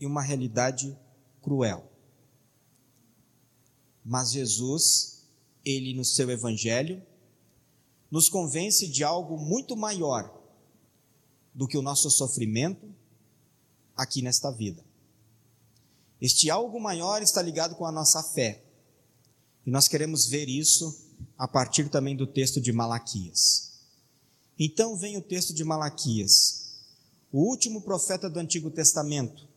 e 0.01 0.07
uma 0.07 0.23
realidade 0.23 0.99
cruel. 1.43 1.93
Mas 4.03 4.33
Jesus, 4.33 5.27
ele 5.62 5.93
no 5.93 6.03
seu 6.03 6.31
evangelho, 6.31 7.03
nos 8.11 8.31
convence 8.31 8.89
de 8.89 9.05
algo 9.05 9.37
muito 9.37 9.77
maior 9.77 10.43
do 11.53 11.69
que 11.69 11.77
o 11.77 11.83
nosso 11.83 12.11
sofrimento 12.11 12.95
aqui 13.95 14.23
nesta 14.23 14.51
vida. 14.51 14.83
Este 16.23 16.49
algo 16.49 16.79
maior 16.79 17.21
está 17.21 17.43
ligado 17.43 17.75
com 17.75 17.85
a 17.85 17.91
nossa 17.91 18.23
fé. 18.23 18.62
E 19.67 19.71
nós 19.73 19.88
queremos 19.88 20.26
ver 20.26 20.49
isso 20.49 20.97
a 21.37 21.49
partir 21.49 21.88
também 21.88 22.14
do 22.14 22.29
texto 22.29 22.61
de 22.61 22.71
Malaquias. 22.73 23.73
Então 24.57 24.97
vem 24.97 25.17
o 25.17 25.21
texto 25.21 25.52
de 25.52 25.64
Malaquias, 25.64 26.76
o 27.33 27.41
último 27.41 27.81
profeta 27.83 28.31
do 28.31 28.38
Antigo 28.38 28.71
Testamento. 28.71 29.49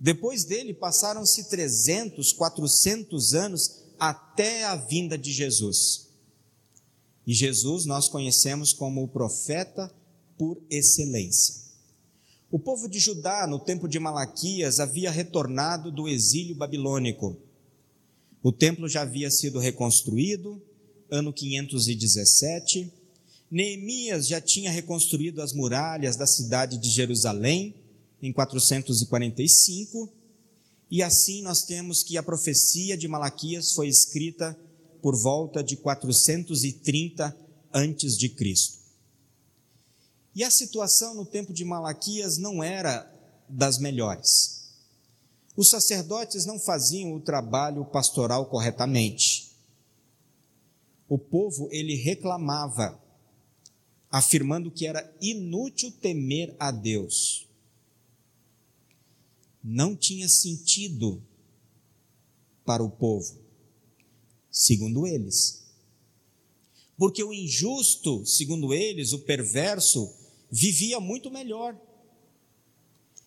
Depois 0.00 0.44
dele 0.44 0.72
passaram-se 0.72 1.50
300, 1.50 2.32
400 2.32 3.34
anos 3.34 3.82
até 3.98 4.64
a 4.64 4.76
vinda 4.76 5.18
de 5.18 5.30
Jesus. 5.34 6.08
E 7.26 7.34
Jesus 7.34 7.84
nós 7.84 8.08
conhecemos 8.08 8.72
como 8.72 9.02
o 9.02 9.08
profeta 9.08 9.94
por 10.38 10.58
excelência. 10.70 11.63
O 12.54 12.58
povo 12.60 12.88
de 12.88 13.00
Judá, 13.00 13.48
no 13.48 13.58
tempo 13.58 13.88
de 13.88 13.98
Malaquias, 13.98 14.78
havia 14.78 15.10
retornado 15.10 15.90
do 15.90 16.06
exílio 16.06 16.54
babilônico. 16.54 17.36
O 18.44 18.52
templo 18.52 18.88
já 18.88 19.02
havia 19.02 19.28
sido 19.28 19.58
reconstruído, 19.58 20.62
ano 21.10 21.32
517. 21.32 22.92
Neemias 23.50 24.28
já 24.28 24.40
tinha 24.40 24.70
reconstruído 24.70 25.42
as 25.42 25.52
muralhas 25.52 26.14
da 26.14 26.28
cidade 26.28 26.78
de 26.78 26.90
Jerusalém, 26.90 27.74
em 28.22 28.32
445. 28.32 30.08
E 30.88 31.02
assim 31.02 31.42
nós 31.42 31.64
temos 31.64 32.04
que 32.04 32.16
a 32.16 32.22
profecia 32.22 32.96
de 32.96 33.08
Malaquias 33.08 33.72
foi 33.72 33.88
escrita 33.88 34.56
por 35.02 35.16
volta 35.16 35.60
de 35.60 35.74
430 35.74 37.36
antes 37.72 38.16
de 38.16 38.28
Cristo. 38.28 38.83
E 40.34 40.42
a 40.42 40.50
situação 40.50 41.14
no 41.14 41.24
tempo 41.24 41.52
de 41.52 41.64
Malaquias 41.64 42.38
não 42.38 42.62
era 42.62 43.10
das 43.48 43.78
melhores. 43.78 44.64
Os 45.56 45.70
sacerdotes 45.70 46.44
não 46.44 46.58
faziam 46.58 47.14
o 47.14 47.20
trabalho 47.20 47.84
pastoral 47.84 48.46
corretamente. 48.46 49.52
O 51.08 51.16
povo 51.16 51.68
ele 51.70 51.94
reclamava, 51.94 53.00
afirmando 54.10 54.70
que 54.70 54.86
era 54.86 55.14
inútil 55.20 55.92
temer 55.92 56.56
a 56.58 56.72
Deus. 56.72 57.48
Não 59.62 59.94
tinha 59.94 60.28
sentido 60.28 61.22
para 62.64 62.82
o 62.82 62.90
povo, 62.90 63.38
segundo 64.50 65.06
eles. 65.06 65.62
Porque 66.96 67.22
o 67.22 67.32
injusto, 67.32 68.24
segundo 68.26 68.74
eles, 68.74 69.12
o 69.12 69.20
perverso, 69.20 70.12
vivia 70.54 71.00
muito 71.00 71.32
melhor, 71.32 71.76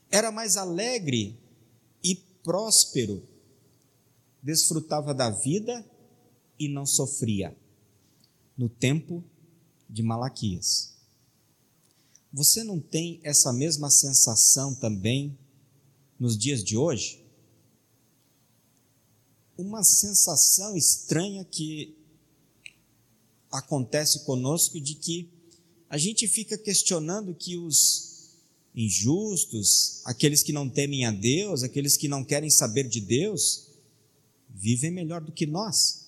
era 0.09 0.31
mais 0.31 0.55
alegre 0.55 1.37
e 2.01 2.15
próspero, 2.15 3.21
desfrutava 4.41 5.13
da 5.13 5.29
vida 5.29 5.85
e 6.57 6.69
não 6.69 6.85
sofria, 6.85 7.53
no 8.57 8.69
tempo 8.69 9.21
de 9.89 10.01
Malaquias. 10.01 10.95
Você 12.31 12.63
não 12.63 12.79
tem 12.79 13.19
essa 13.23 13.51
mesma 13.51 13.89
sensação 13.89 14.73
também 14.73 15.37
nos 16.17 16.37
dias 16.37 16.63
de 16.63 16.77
hoje? 16.77 17.25
Uma 19.57 19.83
sensação 19.83 20.77
estranha 20.77 21.43
que 21.43 21.93
acontece 23.51 24.23
conosco 24.23 24.79
de 24.79 24.95
que 24.95 25.36
a 25.89 25.97
gente 25.97 26.27
fica 26.27 26.57
questionando 26.57 27.33
que 27.33 27.57
os 27.57 28.07
injustos, 28.75 30.01
aqueles 30.05 30.43
que 30.43 30.53
não 30.53 30.69
temem 30.69 31.05
a 31.05 31.11
Deus, 31.11 31.63
aqueles 31.63 31.97
que 31.97 32.07
não 32.07 32.23
querem 32.23 32.49
saber 32.49 32.87
de 32.87 33.01
Deus, 33.01 33.67
vivem 34.49 34.91
melhor 34.91 35.21
do 35.21 35.31
que 35.31 35.45
nós. 35.45 36.07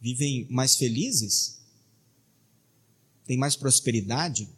Vivem 0.00 0.46
mais 0.50 0.76
felizes, 0.76 1.58
têm 3.26 3.36
mais 3.36 3.56
prosperidade, 3.56 4.48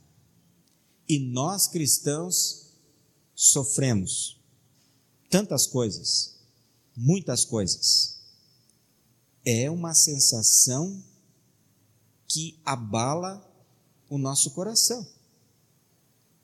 e 1.09 1.19
nós 1.19 1.67
cristãos 1.67 2.67
sofremos 3.35 4.39
tantas 5.29 5.67
coisas, 5.67 6.37
muitas 6.97 7.45
coisas. 7.45 8.21
É 9.45 9.71
uma 9.71 9.95
sensação 9.95 11.03
que 12.33 12.59
abala 12.65 13.47
o 14.09 14.17
nosso 14.17 14.53
coração. 14.53 15.07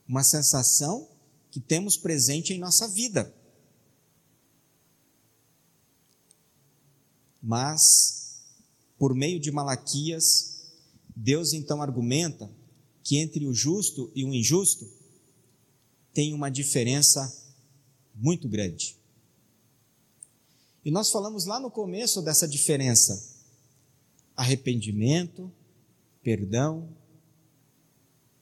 Uma 0.07 0.23
sensação 0.23 1.09
que 1.51 1.59
temos 1.59 1.97
presente 1.97 2.53
em 2.53 2.59
nossa 2.59 2.87
vida. 2.89 3.35
Mas, 7.43 8.43
por 8.99 9.15
meio 9.15 9.41
de 9.41 9.51
Malaquias, 9.51 10.67
Deus 11.17 11.55
então 11.55 11.81
argumenta 11.81 12.51
que 13.03 13.17
entre 13.17 13.47
o 13.47 13.55
justo 13.55 14.13
e 14.15 14.27
o 14.27 14.35
injusto 14.35 14.87
tem 16.13 16.35
uma 16.35 16.51
diferença 16.51 17.35
muito 18.15 18.47
grande. 18.47 18.95
E 20.85 20.91
nós 20.91 21.11
falamos 21.11 21.47
lá 21.47 21.59
no 21.59 21.71
começo 21.71 22.21
dessa 22.21 22.47
diferença: 22.47 23.35
arrependimento, 24.37 25.51
perdão, 26.29 26.87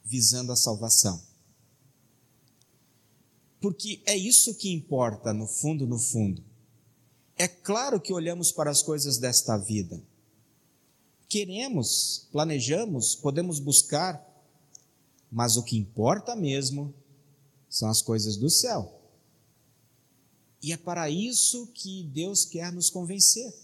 visando 0.05 0.51
a 0.51 0.57
salvação. 0.57 1.23
Porque 3.61 4.03
é 4.05 4.17
isso 4.17 4.57
que 4.57 4.73
importa, 4.73 5.33
no 5.33 5.47
fundo, 5.47 5.87
no 5.87 5.97
fundo. 5.97 6.43
É 7.39 7.47
claro 7.47 8.01
que 8.01 8.13
olhamos 8.13 8.51
para 8.51 8.73
as 8.73 8.83
coisas 8.83 9.19
desta 9.19 9.57
vida. 9.57 10.03
Queremos, 11.29 12.27
planejamos, 12.33 13.15
podemos 13.15 13.61
buscar, 13.61 14.21
mas 15.31 15.57
o 15.57 15.63
que 15.63 15.77
importa 15.77 16.35
mesmo 16.35 16.93
são 17.71 17.89
as 17.89 18.03
coisas 18.03 18.37
do 18.37 18.51
céu. 18.51 19.01
E 20.61 20.73
é 20.73 20.77
para 20.77 21.09
isso 21.09 21.69
que 21.69 22.03
Deus 22.03 22.45
quer 22.45 22.73
nos 22.73 22.91
convencer. 22.91 23.55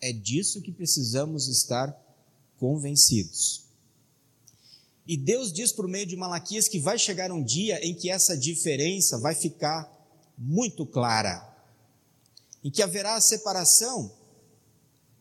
É 0.00 0.10
disso 0.10 0.62
que 0.62 0.72
precisamos 0.72 1.46
estar 1.46 2.09
convencidos. 2.60 3.64
E 5.06 5.16
Deus 5.16 5.52
diz 5.52 5.72
por 5.72 5.88
meio 5.88 6.06
de 6.06 6.14
Malaquias 6.14 6.68
que 6.68 6.78
vai 6.78 6.98
chegar 6.98 7.32
um 7.32 7.42
dia 7.42 7.84
em 7.84 7.94
que 7.94 8.10
essa 8.10 8.36
diferença 8.36 9.18
vai 9.18 9.34
ficar 9.34 9.90
muito 10.38 10.86
clara, 10.86 11.44
em 12.62 12.70
que 12.70 12.82
haverá 12.82 13.16
a 13.16 13.20
separação 13.20 14.14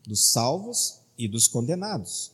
dos 0.06 0.32
salvos 0.32 1.00
e 1.18 1.28
dos 1.28 1.48
condenados. 1.48 2.34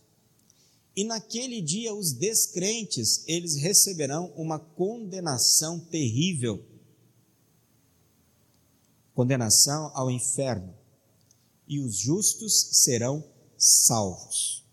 E 0.95 1.03
naquele 1.03 1.61
dia 1.61 1.93
os 1.93 2.11
descrentes, 2.11 3.23
eles 3.27 3.55
receberão 3.55 4.33
uma 4.35 4.57
condenação 4.57 5.79
terrível. 5.79 6.65
Condenação 9.13 9.91
ao 9.93 10.09
inferno. 10.09 10.73
E 11.67 11.79
os 11.79 11.97
justos 11.97 12.83
serão 12.83 13.23
salvos. 13.57 14.64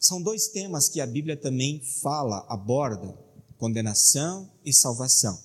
São 0.00 0.22
dois 0.22 0.48
temas 0.48 0.88
que 0.88 0.98
a 0.98 1.06
Bíblia 1.06 1.36
também 1.36 1.78
fala, 2.00 2.46
aborda: 2.48 3.14
condenação 3.58 4.50
e 4.64 4.72
salvação. 4.72 5.38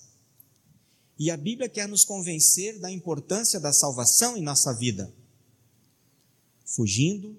E 1.20 1.30
a 1.30 1.36
Bíblia 1.36 1.68
quer 1.68 1.90
nos 1.90 2.06
convencer 2.06 2.80
da 2.80 2.90
importância 2.90 3.60
da 3.60 3.74
salvação 3.74 4.38
em 4.38 4.42
nossa 4.42 4.74
vida, 4.74 5.14
fugindo 6.66 7.38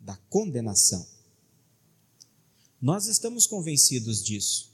da 0.00 0.16
condenação. 0.30 1.06
Nós 2.80 3.06
estamos 3.06 3.46
convencidos 3.46 4.22
disso. 4.22 4.72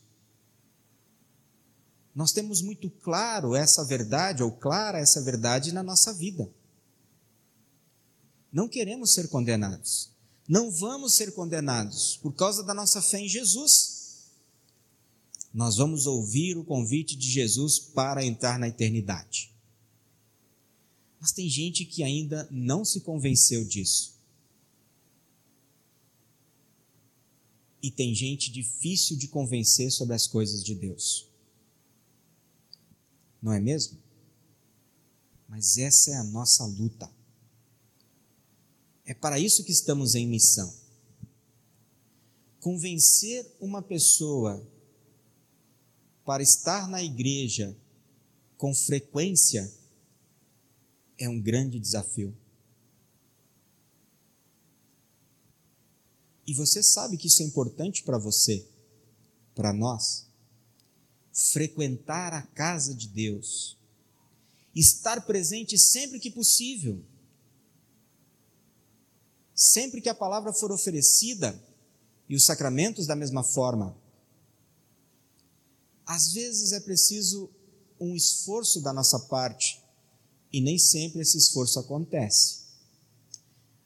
Nós 2.15 2.33
temos 2.33 2.61
muito 2.61 2.89
claro 2.89 3.55
essa 3.55 3.85
verdade, 3.85 4.43
ou 4.43 4.51
clara 4.53 4.99
essa 4.99 5.21
verdade 5.21 5.73
na 5.73 5.83
nossa 5.83 6.13
vida. 6.13 6.49
Não 8.53 8.69
queremos 8.69 9.13
ser 9.15 9.29
condenados. 9.29 10.11
Não 10.51 10.69
vamos 10.69 11.15
ser 11.15 11.31
condenados 11.33 12.17
por 12.17 12.35
causa 12.35 12.65
da 12.65 12.75
nossa 12.75 13.01
fé 13.01 13.21
em 13.21 13.29
Jesus. 13.29 14.33
Nós 15.55 15.77
vamos 15.77 16.07
ouvir 16.07 16.59
o 16.59 16.65
convite 16.65 17.15
de 17.15 17.31
Jesus 17.31 17.79
para 17.79 18.25
entrar 18.25 18.59
na 18.59 18.67
eternidade. 18.67 19.55
Mas 21.21 21.31
tem 21.31 21.49
gente 21.49 21.85
que 21.85 22.03
ainda 22.03 22.49
não 22.51 22.85
se 22.85 23.01
convenceu 23.03 23.65
disso. 23.65 24.19
E 27.81 27.89
tem 27.89 28.13
gente 28.13 28.51
difícil 28.51 29.17
de 29.17 29.29
convencer 29.29 29.93
sobre 29.93 30.17
as 30.17 30.27
coisas 30.27 30.65
de 30.65 30.75
Deus. 30.75 31.29
Não 33.41 33.53
é 33.53 33.61
mesmo? 33.61 33.97
Mas 35.49 35.79
essa 35.79 36.11
é 36.11 36.17
a 36.17 36.25
nossa 36.25 36.67
luta. 36.67 37.09
É 39.11 39.15
para 39.15 39.41
isso 39.41 39.65
que 39.65 39.73
estamos 39.73 40.15
em 40.15 40.25
missão. 40.25 40.73
Convencer 42.61 43.45
uma 43.59 43.83
pessoa 43.83 44.65
para 46.25 46.45
estar 46.45 46.89
na 46.89 47.03
igreja 47.03 47.77
com 48.57 48.73
frequência 48.73 49.69
é 51.19 51.29
um 51.29 51.41
grande 51.41 51.81
desafio. 51.81 52.33
E 56.47 56.55
você 56.55 56.81
sabe 56.81 57.17
que 57.17 57.27
isso 57.27 57.43
é 57.43 57.47
importante 57.47 58.05
para 58.05 58.17
você, 58.17 58.65
para 59.57 59.73
nós. 59.73 60.29
Frequentar 61.33 62.33
a 62.33 62.43
casa 62.43 62.95
de 62.95 63.09
Deus, 63.09 63.77
estar 64.73 65.27
presente 65.27 65.77
sempre 65.77 66.21
que 66.21 66.31
possível. 66.31 67.05
Sempre 69.63 70.01
que 70.01 70.09
a 70.09 70.15
palavra 70.15 70.55
for 70.55 70.73
oferecida, 70.73 71.55
e 72.31 72.37
os 72.37 72.45
sacramentos 72.45 73.09
da 73.09 73.17
mesma 73.17 73.43
forma. 73.43 73.97
Às 76.07 76.33
vezes 76.33 76.71
é 76.71 76.79
preciso 76.79 77.51
um 78.01 78.15
esforço 78.15 78.81
da 78.81 78.93
nossa 78.93 79.19
parte 79.19 79.83
e 80.53 80.61
nem 80.61 80.79
sempre 80.79 81.21
esse 81.21 81.37
esforço 81.37 81.81
acontece. 81.81 82.61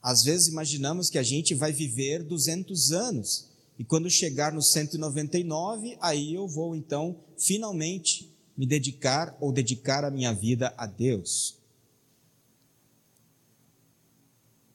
Às 0.03 0.23
vezes 0.23 0.49
imaginamos 0.49 1.09
que 1.09 1.17
a 1.17 1.23
gente 1.23 1.55
vai 1.55 1.73
viver 1.73 2.23
200 2.23 2.93
anos 2.93 3.47
e 3.79 3.85
quando 3.85 4.11
chegar 4.11 4.53
no 4.53 4.61
199, 4.61 5.97
aí 5.99 6.35
eu 6.35 6.47
vou 6.47 6.77
então 6.77 7.19
finalmente 7.39 8.31
me 8.55 8.67
dedicar 8.67 9.37
ou 9.41 9.51
dedicar 9.51 10.05
a 10.05 10.11
minha 10.11 10.35
vida 10.35 10.73
a 10.77 10.87
Deus. 10.87 11.64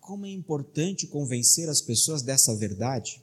Como 0.09 0.25
é 0.25 0.31
importante 0.31 1.05
convencer 1.05 1.69
as 1.69 1.81
pessoas 1.81 2.23
dessa 2.23 2.55
verdade. 2.55 3.21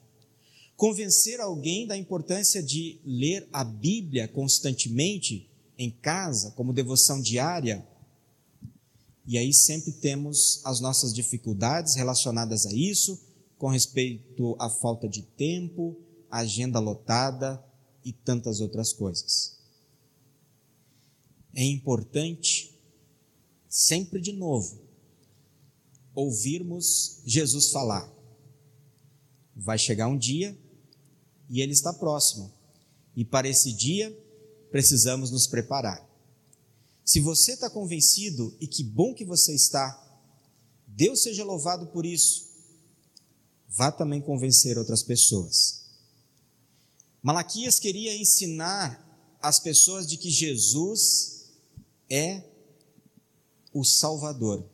Convencer 0.76 1.40
alguém 1.40 1.84
da 1.84 1.96
importância 1.96 2.62
de 2.62 3.00
ler 3.04 3.48
a 3.52 3.64
Bíblia 3.64 4.28
constantemente 4.28 5.50
em 5.76 5.90
casa, 5.90 6.52
como 6.52 6.72
devoção 6.72 7.20
diária, 7.20 7.84
e 9.26 9.36
aí 9.36 9.52
sempre 9.52 9.90
temos 9.90 10.60
as 10.64 10.78
nossas 10.78 11.12
dificuldades 11.12 11.96
relacionadas 11.96 12.66
a 12.66 12.72
isso, 12.72 13.20
com 13.58 13.66
respeito 13.66 14.54
à 14.56 14.70
falta 14.70 15.08
de 15.08 15.22
tempo, 15.22 15.96
agenda 16.30 16.78
lotada 16.78 17.60
e 18.04 18.12
tantas 18.12 18.60
outras 18.60 18.92
coisas. 18.92 19.58
É 21.52 21.64
importante, 21.64 22.78
sempre 23.68 24.20
de 24.20 24.32
novo, 24.32 24.85
ouvirmos 26.16 27.20
Jesus 27.26 27.70
falar. 27.70 28.10
Vai 29.54 29.78
chegar 29.78 30.08
um 30.08 30.18
dia 30.18 30.58
e 31.48 31.60
ele 31.60 31.72
está 31.72 31.92
próximo, 31.92 32.52
e 33.14 33.24
para 33.24 33.48
esse 33.48 33.72
dia 33.72 34.10
precisamos 34.72 35.30
nos 35.30 35.46
preparar. 35.46 36.04
Se 37.04 37.20
você 37.20 37.52
está 37.52 37.70
convencido, 37.70 38.56
e 38.60 38.66
que 38.66 38.82
bom 38.82 39.14
que 39.14 39.24
você 39.24 39.54
está, 39.54 40.02
Deus 40.88 41.22
seja 41.22 41.44
louvado 41.44 41.86
por 41.86 42.04
isso, 42.04 42.48
vá 43.68 43.92
também 43.92 44.20
convencer 44.20 44.76
outras 44.76 45.04
pessoas. 45.04 45.84
Malaquias 47.22 47.78
queria 47.78 48.16
ensinar 48.16 49.04
as 49.40 49.60
pessoas 49.60 50.06
de 50.06 50.16
que 50.16 50.30
Jesus 50.30 51.46
é 52.10 52.42
o 53.72 53.84
Salvador 53.84 54.68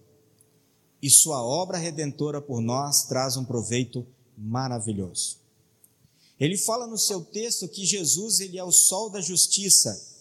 e 1.03 1.11
sua 1.11 1.43
obra 1.43 1.77
redentora 1.77 2.41
por 2.41 2.63
nós 2.63 3.05
traz 3.05 3.37
um 3.37 3.45
proveito 3.45 4.07
maravilhoso. 4.39 5.39
Ele 6.39 6.57
fala 6.57 6.87
no 6.87 6.97
seu 6.97 7.23
texto 7.25 7.69
que 7.69 7.85
Jesus 7.85 8.41
ele 8.41 8.59
é 8.59 8.65
o 8.65 8.73
sol 8.73 9.11
da 9.11 9.21
justiça 9.21 10.13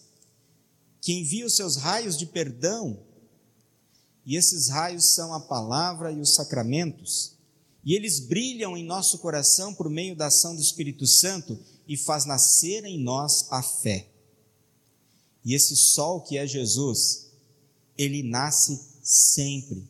que 1.02 1.12
envia 1.12 1.44
os 1.44 1.56
seus 1.56 1.76
raios 1.76 2.16
de 2.16 2.24
perdão, 2.24 2.96
e 4.24 4.36
esses 4.36 4.68
raios 4.68 5.12
são 5.14 5.34
a 5.34 5.40
palavra 5.40 6.12
e 6.12 6.20
os 6.20 6.36
sacramentos, 6.36 7.32
e 7.84 7.96
eles 7.96 8.20
brilham 8.20 8.76
em 8.76 8.84
nosso 8.84 9.18
coração 9.18 9.74
por 9.74 9.90
meio 9.90 10.14
da 10.14 10.28
ação 10.28 10.54
do 10.54 10.62
Espírito 10.62 11.04
Santo 11.04 11.58
e 11.88 11.96
faz 11.96 12.24
nascer 12.24 12.84
em 12.84 13.02
nós 13.02 13.48
a 13.50 13.60
fé. 13.60 14.06
E 15.44 15.54
esse 15.54 15.74
sol 15.74 16.20
que 16.20 16.38
é 16.38 16.46
Jesus, 16.46 17.26
ele 17.98 18.22
nasce 18.22 18.80
sempre, 19.02 19.88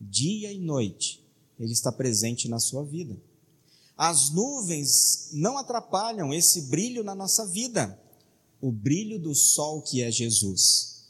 dia 0.00 0.52
e 0.52 0.58
noite, 0.58 1.24
ele 1.58 1.72
está 1.72 1.90
presente 1.90 2.48
na 2.48 2.58
sua 2.58 2.84
vida. 2.84 3.16
As 3.96 4.30
nuvens 4.30 5.30
não 5.32 5.58
atrapalham 5.58 6.32
esse 6.32 6.62
brilho 6.62 7.02
na 7.02 7.14
nossa 7.14 7.46
vida 7.46 7.98
o 8.60 8.72
brilho 8.72 9.18
do 9.18 9.34
sol 9.34 9.82
que 9.82 10.02
é 10.02 10.10
Jesus. 10.10 11.06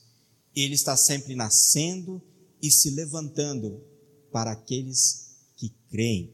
Ele 0.55 0.75
está 0.75 0.97
sempre 0.97 1.35
nascendo 1.35 2.21
e 2.61 2.71
se 2.71 2.91
levantando 2.91 3.83
para 4.31 4.53
aqueles 4.53 5.37
que 5.57 5.73
creem. 5.91 6.33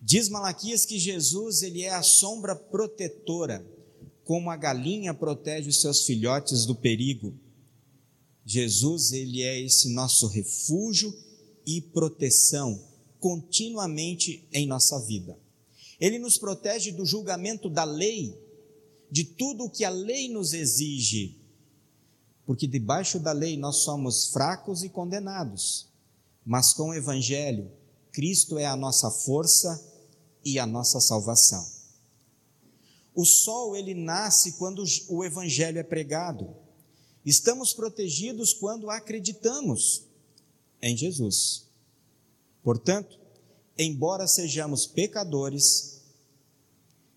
Diz 0.00 0.28
Malaquias 0.28 0.84
que 0.84 0.98
Jesus 0.98 1.62
ele 1.62 1.82
é 1.82 1.90
a 1.90 2.02
sombra 2.02 2.54
protetora, 2.54 3.64
como 4.24 4.50
a 4.50 4.56
galinha 4.56 5.14
protege 5.14 5.68
os 5.68 5.80
seus 5.80 6.04
filhotes 6.04 6.64
do 6.64 6.74
perigo. 6.74 7.34
Jesus 8.46 9.10
ele 9.10 9.42
é 9.42 9.60
esse 9.60 9.92
nosso 9.92 10.28
refúgio 10.28 11.12
e 11.66 11.80
proteção 11.80 12.80
continuamente 13.18 14.46
em 14.52 14.68
nossa 14.68 15.00
vida. 15.00 15.36
Ele 15.98 16.16
nos 16.16 16.38
protege 16.38 16.92
do 16.92 17.04
julgamento 17.04 17.68
da 17.68 17.82
lei 17.82 18.40
de 19.10 19.24
tudo 19.24 19.64
o 19.64 19.70
que 19.70 19.84
a 19.84 19.90
lei 19.90 20.28
nos 20.28 20.52
exige, 20.52 21.36
porque 22.44 22.68
debaixo 22.68 23.18
da 23.18 23.32
lei 23.32 23.56
nós 23.56 23.78
somos 23.78 24.28
fracos 24.28 24.84
e 24.84 24.88
condenados, 24.88 25.88
mas 26.44 26.72
com 26.72 26.90
o 26.90 26.94
Evangelho, 26.94 27.70
Cristo 28.12 28.58
é 28.58 28.66
a 28.66 28.76
nossa 28.76 29.10
força 29.10 29.84
e 30.44 30.58
a 30.58 30.66
nossa 30.66 31.00
salvação. 31.00 31.66
O 33.12 33.24
sol 33.24 33.76
ele 33.76 33.94
nasce 33.94 34.52
quando 34.52 34.84
o 35.08 35.24
Evangelho 35.24 35.78
é 35.78 35.82
pregado. 35.82 36.54
Estamos 37.26 37.74
protegidos 37.74 38.52
quando 38.52 38.88
acreditamos 38.88 40.04
em 40.80 40.96
Jesus. 40.96 41.66
Portanto, 42.62 43.18
embora 43.76 44.28
sejamos 44.28 44.86
pecadores, 44.86 46.02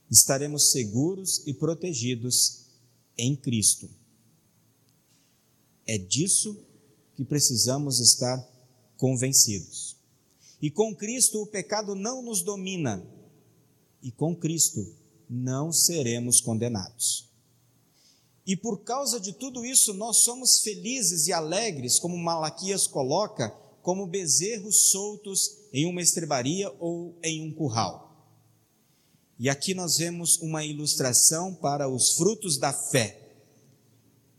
estaremos 0.09 0.71
seguros 0.71 1.43
e 1.45 1.53
protegidos 1.53 2.65
em 3.15 3.35
Cristo. 3.35 3.87
É 5.85 5.99
disso 5.99 6.57
que 7.15 7.23
precisamos 7.23 7.99
estar 7.99 8.43
convencidos. 8.97 9.95
E 10.59 10.71
com 10.71 10.95
Cristo 10.95 11.39
o 11.39 11.45
pecado 11.45 11.93
não 11.93 12.23
nos 12.23 12.41
domina, 12.41 13.05
e 14.01 14.11
com 14.11 14.35
Cristo 14.35 14.91
não 15.29 15.71
seremos 15.71 16.41
condenados. 16.41 17.28
E 18.49 18.55
por 18.55 18.79
causa 18.79 19.19
de 19.19 19.31
tudo 19.31 19.63
isso, 19.63 19.93
nós 19.93 20.23
somos 20.23 20.61
felizes 20.61 21.27
e 21.27 21.31
alegres, 21.31 21.99
como 21.99 22.17
Malaquias 22.17 22.87
coloca, 22.87 23.51
como 23.83 24.07
bezerros 24.07 24.89
soltos 24.89 25.55
em 25.71 25.85
uma 25.85 26.01
estrebaria 26.01 26.73
ou 26.79 27.15
em 27.21 27.47
um 27.47 27.53
curral. 27.53 28.27
E 29.37 29.47
aqui 29.49 29.75
nós 29.75 29.97
vemos 29.97 30.37
uma 30.37 30.65
ilustração 30.65 31.53
para 31.53 31.87
os 31.87 32.13
frutos 32.13 32.57
da 32.57 32.73
fé. 32.73 33.21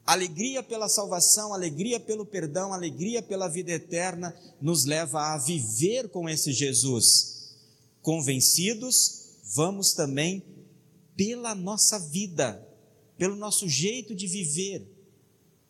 Alegria 0.05 0.61
pela 0.61 0.88
salvação, 0.88 1.55
alegria 1.55 2.01
pelo 2.01 2.27
perdão, 2.27 2.73
alegria 2.73 3.23
pela 3.23 3.46
vida 3.46 3.70
eterna 3.70 4.35
nos 4.61 4.87
leva 4.87 5.20
a 5.20 5.38
viver 5.38 6.09
com 6.09 6.29
esse 6.29 6.53
Jesus, 6.53 7.55
Convencidos, 8.03 9.37
vamos 9.55 9.92
também 9.92 10.42
pela 11.14 11.55
nossa 11.55 11.96
vida, 11.96 12.66
pelo 13.20 13.37
nosso 13.37 13.68
jeito 13.68 14.14
de 14.14 14.26
viver, 14.26 14.90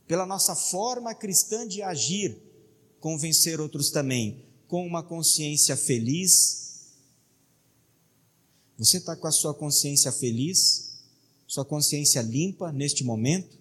pela 0.06 0.24
nossa 0.24 0.54
forma 0.54 1.12
cristã 1.12 1.66
de 1.66 1.82
agir, 1.82 2.40
convencer 3.00 3.60
outros 3.60 3.90
também, 3.90 4.46
com 4.68 4.86
uma 4.86 5.02
consciência 5.02 5.76
feliz. 5.76 6.92
Você 8.78 8.98
está 8.98 9.16
com 9.16 9.26
a 9.26 9.32
sua 9.32 9.52
consciência 9.52 10.12
feliz, 10.12 11.00
sua 11.44 11.64
consciência 11.64 12.22
limpa 12.22 12.70
neste 12.70 13.02
momento? 13.02 13.58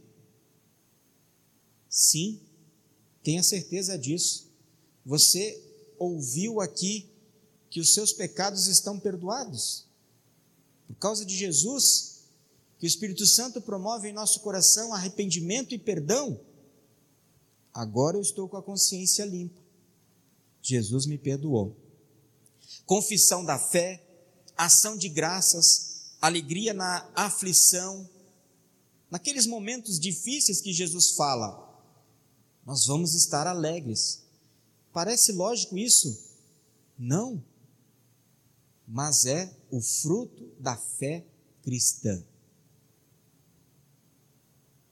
Sim, 1.90 2.40
tenha 3.24 3.42
certeza 3.42 3.98
disso. 3.98 4.52
Você 5.04 5.60
ouviu 5.98 6.62
aqui 6.62 7.10
que 7.72 7.80
os 7.80 7.96
seus 7.96 8.14
pecados 8.14 8.68
estão 8.68 9.00
perdoados. 9.00 9.88
Por 10.88 10.96
causa 10.98 11.26
de 11.26 11.36
Jesus, 11.36 12.19
que 12.80 12.86
o 12.86 12.88
Espírito 12.88 13.26
Santo 13.26 13.62
promove 13.62 14.08
em 14.08 14.14
nosso 14.14 14.40
coração 14.40 14.94
arrependimento 14.94 15.76
e 15.76 15.78
perdão. 15.78 16.40
Agora 17.74 18.16
eu 18.16 18.22
estou 18.22 18.48
com 18.48 18.56
a 18.56 18.64
consciência 18.64 19.26
limpa. 19.26 19.62
Jesus 20.62 21.06
me 21.06 21.18
perdoou. 21.18 21.76
Confissão 22.86 23.44
da 23.44 23.60
fé, 23.60 24.02
ação 24.56 24.98
de 24.98 25.10
graças, 25.10 26.16
alegria 26.22 26.74
na 26.74 27.10
aflição, 27.14 28.10
naqueles 29.12 29.46
momentos 29.46 30.00
difíceis 30.00 30.62
que 30.62 30.72
Jesus 30.72 31.12
fala, 31.12 31.68
nós 32.66 32.86
vamos 32.86 33.14
estar 33.14 33.46
alegres. 33.46 34.24
Parece 34.94 35.34
lógico 35.34 35.78
isso? 35.78 36.18
Não. 36.98 37.44
Mas 38.88 39.26
é 39.26 39.54
o 39.70 39.82
fruto 39.82 40.52
da 40.60 40.78
fé 40.78 41.26
cristã. 41.62 42.24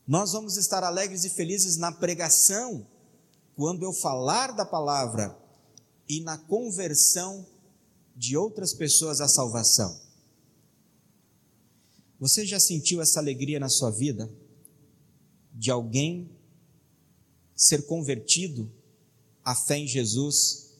Nós 0.07 0.31
vamos 0.31 0.55
estar 0.55 0.85
alegres 0.85 1.25
e 1.25 1.29
felizes 1.29 1.75
na 1.75 1.91
pregação, 1.91 2.87
quando 3.55 3.83
eu 3.83 3.91
falar 3.91 4.53
da 4.53 4.65
palavra 4.65 5.37
e 6.07 6.21
na 6.21 6.37
conversão 6.37 7.45
de 8.15 8.37
outras 8.37 8.73
pessoas 8.73 9.19
à 9.19 9.27
salvação. 9.27 9.99
Você 12.19 12.45
já 12.45 12.59
sentiu 12.59 13.01
essa 13.01 13.19
alegria 13.19 13.59
na 13.59 13.67
sua 13.67 13.91
vida? 13.91 14.31
De 15.53 15.69
alguém 15.69 16.31
ser 17.53 17.85
convertido 17.85 18.71
à 19.43 19.53
fé 19.53 19.77
em 19.77 19.87
Jesus 19.87 20.71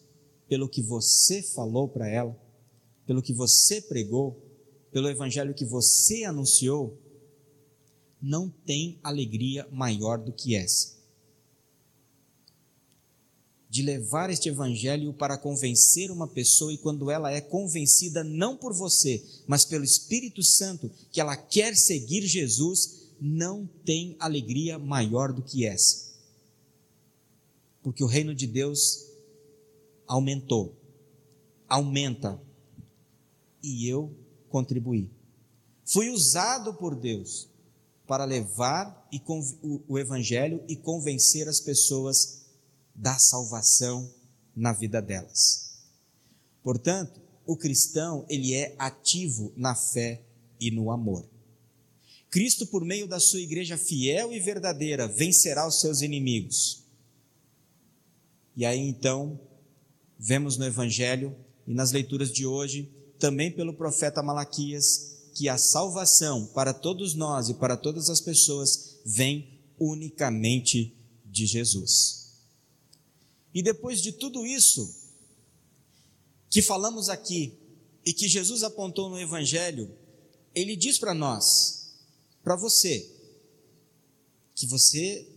pelo 0.47 0.69
que 0.69 0.81
você 0.81 1.43
falou 1.43 1.89
para 1.89 2.07
ela, 2.07 2.39
pelo 3.05 3.21
que 3.21 3.33
você 3.33 3.81
pregou, 3.81 4.41
pelo 4.91 5.09
evangelho 5.09 5.53
que 5.53 5.65
você 5.65 6.23
anunciou? 6.23 6.97
Não 8.21 8.49
tem 8.65 8.99
alegria 9.03 9.67
maior 9.71 10.17
do 10.17 10.31
que 10.31 10.55
essa 10.55 10.97
de 13.69 13.83
levar 13.83 14.29
este 14.29 14.49
evangelho 14.49 15.13
para 15.13 15.37
convencer 15.37 16.09
uma 16.09 16.27
pessoa 16.27 16.71
e 16.71 16.77
quando 16.77 17.11
ela 17.11 17.31
é 17.31 17.41
convencida 17.41 18.23
não 18.23 18.55
por 18.55 18.73
você, 18.73 19.23
mas 19.45 19.65
pelo 19.65 19.83
Espírito 19.83 20.41
Santo, 20.41 20.89
que 21.11 21.19
ela 21.19 21.35
quer 21.35 21.75
seguir 21.75 22.25
Jesus, 22.25 23.11
não 23.19 23.69
tem 23.85 24.15
alegria 24.19 24.79
maior 24.79 25.33
do 25.33 25.41
que 25.41 25.65
essa. 25.65 26.07
Porque 27.83 28.03
o 28.03 28.07
reino 28.07 28.33
de 28.33 28.47
Deus 28.47 29.05
aumentou, 30.07 30.75
aumenta, 31.67 32.41
e 33.61 33.87
eu 33.87 34.11
contribuí. 34.49 35.09
Fui 35.85 36.09
usado 36.09 36.73
por 36.73 36.95
Deus 36.95 37.49
para 38.07 38.23
levar 38.23 39.07
o 39.87 39.99
evangelho 39.99 40.63
e 40.67 40.75
convencer 40.75 41.47
as 41.47 41.59
pessoas 41.59 42.45
da 42.95 43.19
salvação 43.19 44.09
na 44.55 44.73
vida 44.73 45.01
delas. 45.01 45.83
Portanto, 46.63 47.21
o 47.45 47.55
cristão, 47.55 48.25
ele 48.27 48.53
é 48.53 48.75
ativo 48.79 49.53
na 49.55 49.75
fé 49.75 50.21
e 50.59 50.71
no 50.71 50.91
amor. 50.91 51.27
Cristo, 52.29 52.65
por 52.67 52.83
meio 52.83 53.07
da 53.07 53.19
sua 53.19 53.39
igreja 53.39 53.77
fiel 53.77 54.33
e 54.33 54.39
verdadeira, 54.39 55.07
vencerá 55.07 55.67
os 55.67 55.79
seus 55.79 56.01
inimigos. 56.01 56.83
E 58.55 58.65
aí 58.65 58.79
então, 58.79 59.39
vemos 60.19 60.57
no 60.57 60.65
Evangelho 60.65 61.35
e 61.65 61.73
nas 61.73 61.91
leituras 61.91 62.31
de 62.31 62.45
hoje, 62.45 62.91
também 63.19 63.51
pelo 63.51 63.73
profeta 63.73 64.21
Malaquias, 64.23 65.16
que 65.37 65.47
a 65.47 65.55
salvação 65.55 66.47
para 66.47 66.73
todos 66.73 67.13
nós 67.13 67.47
e 67.47 67.53
para 67.53 67.77
todas 67.77 68.09
as 68.09 68.19
pessoas 68.19 68.97
vem 69.05 69.61
unicamente 69.79 70.97
de 71.23 71.45
Jesus. 71.45 72.31
E 73.53 73.61
depois 73.61 74.01
de 74.01 74.11
tudo 74.11 74.47
isso 74.47 74.95
que 76.49 76.59
falamos 76.59 77.07
aqui 77.07 77.55
e 78.03 78.11
que 78.13 78.27
Jesus 78.27 78.63
apontou 78.63 79.11
no 79.11 79.19
Evangelho, 79.19 79.95
ele 80.55 80.75
diz 80.75 80.97
para 80.97 81.13
nós, 81.13 81.93
para 82.43 82.55
você, 82.55 83.07
que 84.55 84.65
você 84.65 85.29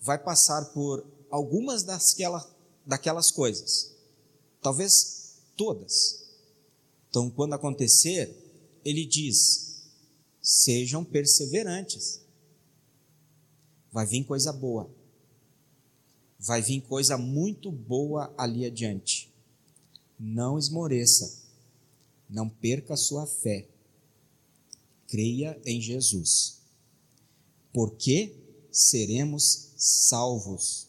vai 0.00 0.22
passar 0.22 0.66
por 0.66 1.04
algumas 1.28 1.82
daquela, 1.82 2.48
daquelas 2.86 3.32
coisas, 3.32 3.92
talvez 4.62 5.34
todas. 5.56 6.28
Então, 7.10 7.28
quando 7.28 7.54
acontecer, 7.54 8.47
ele 8.88 9.04
diz: 9.04 9.82
sejam 10.40 11.04
perseverantes, 11.04 12.22
vai 13.92 14.06
vir 14.06 14.24
coisa 14.24 14.52
boa. 14.52 14.90
Vai 16.38 16.62
vir 16.62 16.80
coisa 16.82 17.18
muito 17.18 17.70
boa 17.70 18.32
ali 18.38 18.64
adiante. 18.64 19.30
Não 20.18 20.58
esmoreça, 20.58 21.42
não 22.30 22.48
perca 22.48 22.96
sua 22.96 23.26
fé. 23.26 23.68
Creia 25.06 25.60
em 25.64 25.80
Jesus, 25.80 26.60
porque 27.72 28.34
seremos 28.70 29.72
salvos 29.76 30.88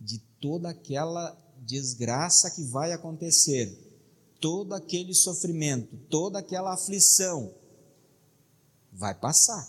de 0.00 0.18
toda 0.40 0.70
aquela 0.70 1.36
desgraça 1.58 2.50
que 2.50 2.62
vai 2.62 2.92
acontecer, 2.92 3.85
todo 4.46 4.74
aquele 4.74 5.12
sofrimento, 5.12 5.96
toda 6.08 6.38
aquela 6.38 6.72
aflição 6.72 7.52
vai 8.92 9.12
passar. 9.12 9.68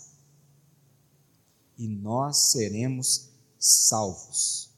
E 1.76 1.88
nós 1.88 2.52
seremos 2.52 3.28
salvos. 3.58 4.70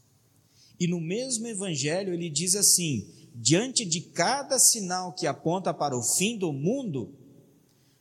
E 0.78 0.86
no 0.86 0.98
mesmo 1.02 1.46
evangelho 1.46 2.14
ele 2.14 2.30
diz 2.30 2.56
assim: 2.56 3.06
diante 3.34 3.84
de 3.84 4.00
cada 4.00 4.58
sinal 4.58 5.12
que 5.12 5.26
aponta 5.26 5.74
para 5.74 5.94
o 5.94 6.02
fim 6.02 6.38
do 6.38 6.50
mundo, 6.50 7.14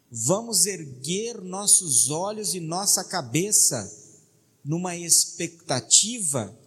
vamos 0.10 0.66
erguer 0.66 1.42
nossos 1.42 2.10
olhos 2.10 2.56
e 2.56 2.62
nossa 2.62 3.04
cabeça 3.04 3.94
numa 4.64 4.96
expectativa 4.96 6.58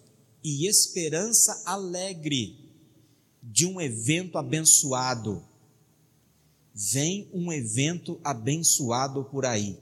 e 0.44 0.68
esperança 0.68 1.62
alegre 1.64 2.61
de 3.42 3.66
um 3.66 3.80
evento 3.80 4.38
abençoado. 4.38 5.42
Vem 6.74 7.28
um 7.32 7.52
evento 7.52 8.20
abençoado 8.22 9.24
por 9.24 9.44
aí. 9.44 9.78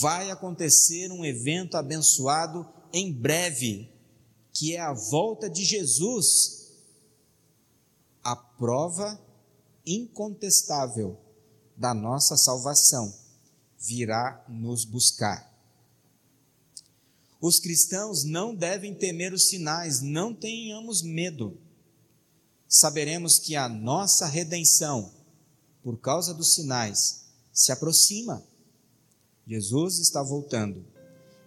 Vai 0.00 0.30
acontecer 0.30 1.10
um 1.10 1.24
evento 1.24 1.76
abençoado 1.76 2.66
em 2.92 3.12
breve 3.12 3.88
que 4.52 4.74
é 4.74 4.80
a 4.80 4.92
volta 4.92 5.48
de 5.48 5.64
Jesus, 5.64 6.72
a 8.22 8.36
prova 8.36 9.20
incontestável 9.86 11.18
da 11.76 11.94
nossa 11.94 12.36
salvação, 12.36 13.14
virá 13.78 14.44
nos 14.48 14.84
buscar. 14.84 15.48
Os 17.40 17.58
cristãos 17.58 18.22
não 18.22 18.54
devem 18.54 18.94
temer 18.94 19.32
os 19.32 19.48
sinais, 19.48 20.02
não 20.02 20.34
tenhamos 20.34 21.00
medo. 21.00 21.56
Saberemos 22.72 23.40
que 23.40 23.56
a 23.56 23.68
nossa 23.68 24.28
redenção, 24.28 25.12
por 25.82 25.98
causa 25.98 26.32
dos 26.32 26.54
sinais, 26.54 27.24
se 27.52 27.72
aproxima. 27.72 28.46
Jesus 29.44 29.98
está 29.98 30.22
voltando. 30.22 30.86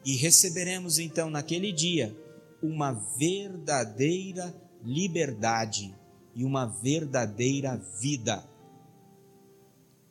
E 0.03 0.17
receberemos 0.17 0.99
então 0.99 1.29
naquele 1.29 1.71
dia 1.71 2.13
uma 2.61 2.91
verdadeira 3.17 4.53
liberdade 4.83 5.97
e 6.35 6.43
uma 6.43 6.65
verdadeira 6.65 7.77
vida. 8.01 8.45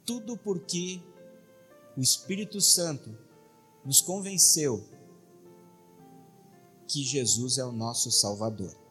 Tudo 0.06 0.34
porque 0.38 0.98
o 1.94 2.00
Espírito 2.00 2.58
Santo 2.58 3.14
nos 3.84 4.00
convenceu 4.00 4.82
que 6.88 7.04
Jesus 7.04 7.58
é 7.58 7.64
o 7.66 7.72
nosso 7.72 8.10
Salvador. 8.10 8.81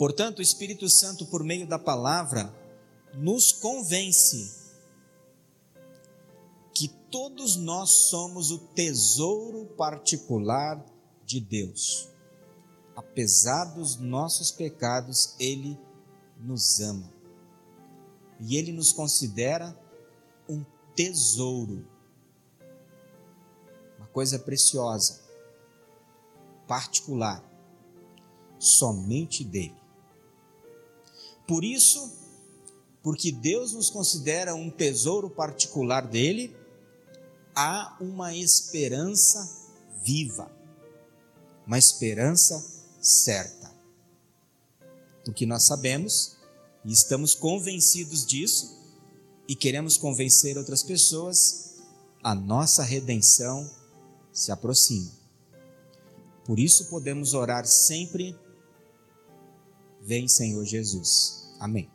Portanto, 0.00 0.38
o 0.38 0.42
Espírito 0.42 0.88
Santo, 0.88 1.26
por 1.26 1.44
meio 1.44 1.66
da 1.66 1.78
palavra, 1.78 2.50
nos 3.12 3.52
convence 3.52 4.58
que 6.74 6.88
todos 7.10 7.56
nós 7.56 7.90
somos 8.08 8.50
o 8.50 8.56
tesouro 8.68 9.66
particular 9.76 10.82
de 11.26 11.38
Deus. 11.38 12.08
Apesar 12.96 13.74
dos 13.74 13.98
nossos 13.98 14.50
pecados, 14.50 15.36
Ele 15.38 15.78
nos 16.38 16.80
ama. 16.80 17.12
E 18.40 18.56
Ele 18.56 18.72
nos 18.72 18.94
considera 18.94 19.78
um 20.48 20.64
tesouro, 20.96 21.86
uma 23.98 24.06
coisa 24.06 24.38
preciosa, 24.38 25.20
particular, 26.66 27.44
somente 28.58 29.44
dele. 29.44 29.78
Por 31.50 31.64
isso, 31.64 32.12
porque 33.02 33.32
Deus 33.32 33.72
nos 33.72 33.90
considera 33.90 34.54
um 34.54 34.70
tesouro 34.70 35.28
particular 35.28 36.06
dele, 36.06 36.56
há 37.52 37.96
uma 38.00 38.32
esperança 38.36 39.68
viva, 40.00 40.48
uma 41.66 41.76
esperança 41.76 42.64
certa. 43.00 43.68
Porque 45.24 45.44
nós 45.44 45.64
sabemos 45.64 46.36
e 46.84 46.92
estamos 46.92 47.34
convencidos 47.34 48.24
disso 48.24 48.78
e 49.48 49.56
queremos 49.56 49.96
convencer 49.96 50.56
outras 50.56 50.84
pessoas, 50.84 51.80
a 52.22 52.32
nossa 52.32 52.84
redenção 52.84 53.68
se 54.32 54.52
aproxima. 54.52 55.10
Por 56.44 56.60
isso 56.60 56.88
podemos 56.88 57.34
orar 57.34 57.66
sempre: 57.66 58.38
Vem, 60.00 60.28
Senhor 60.28 60.64
Jesus. 60.64 61.39
Amém. 61.60 61.90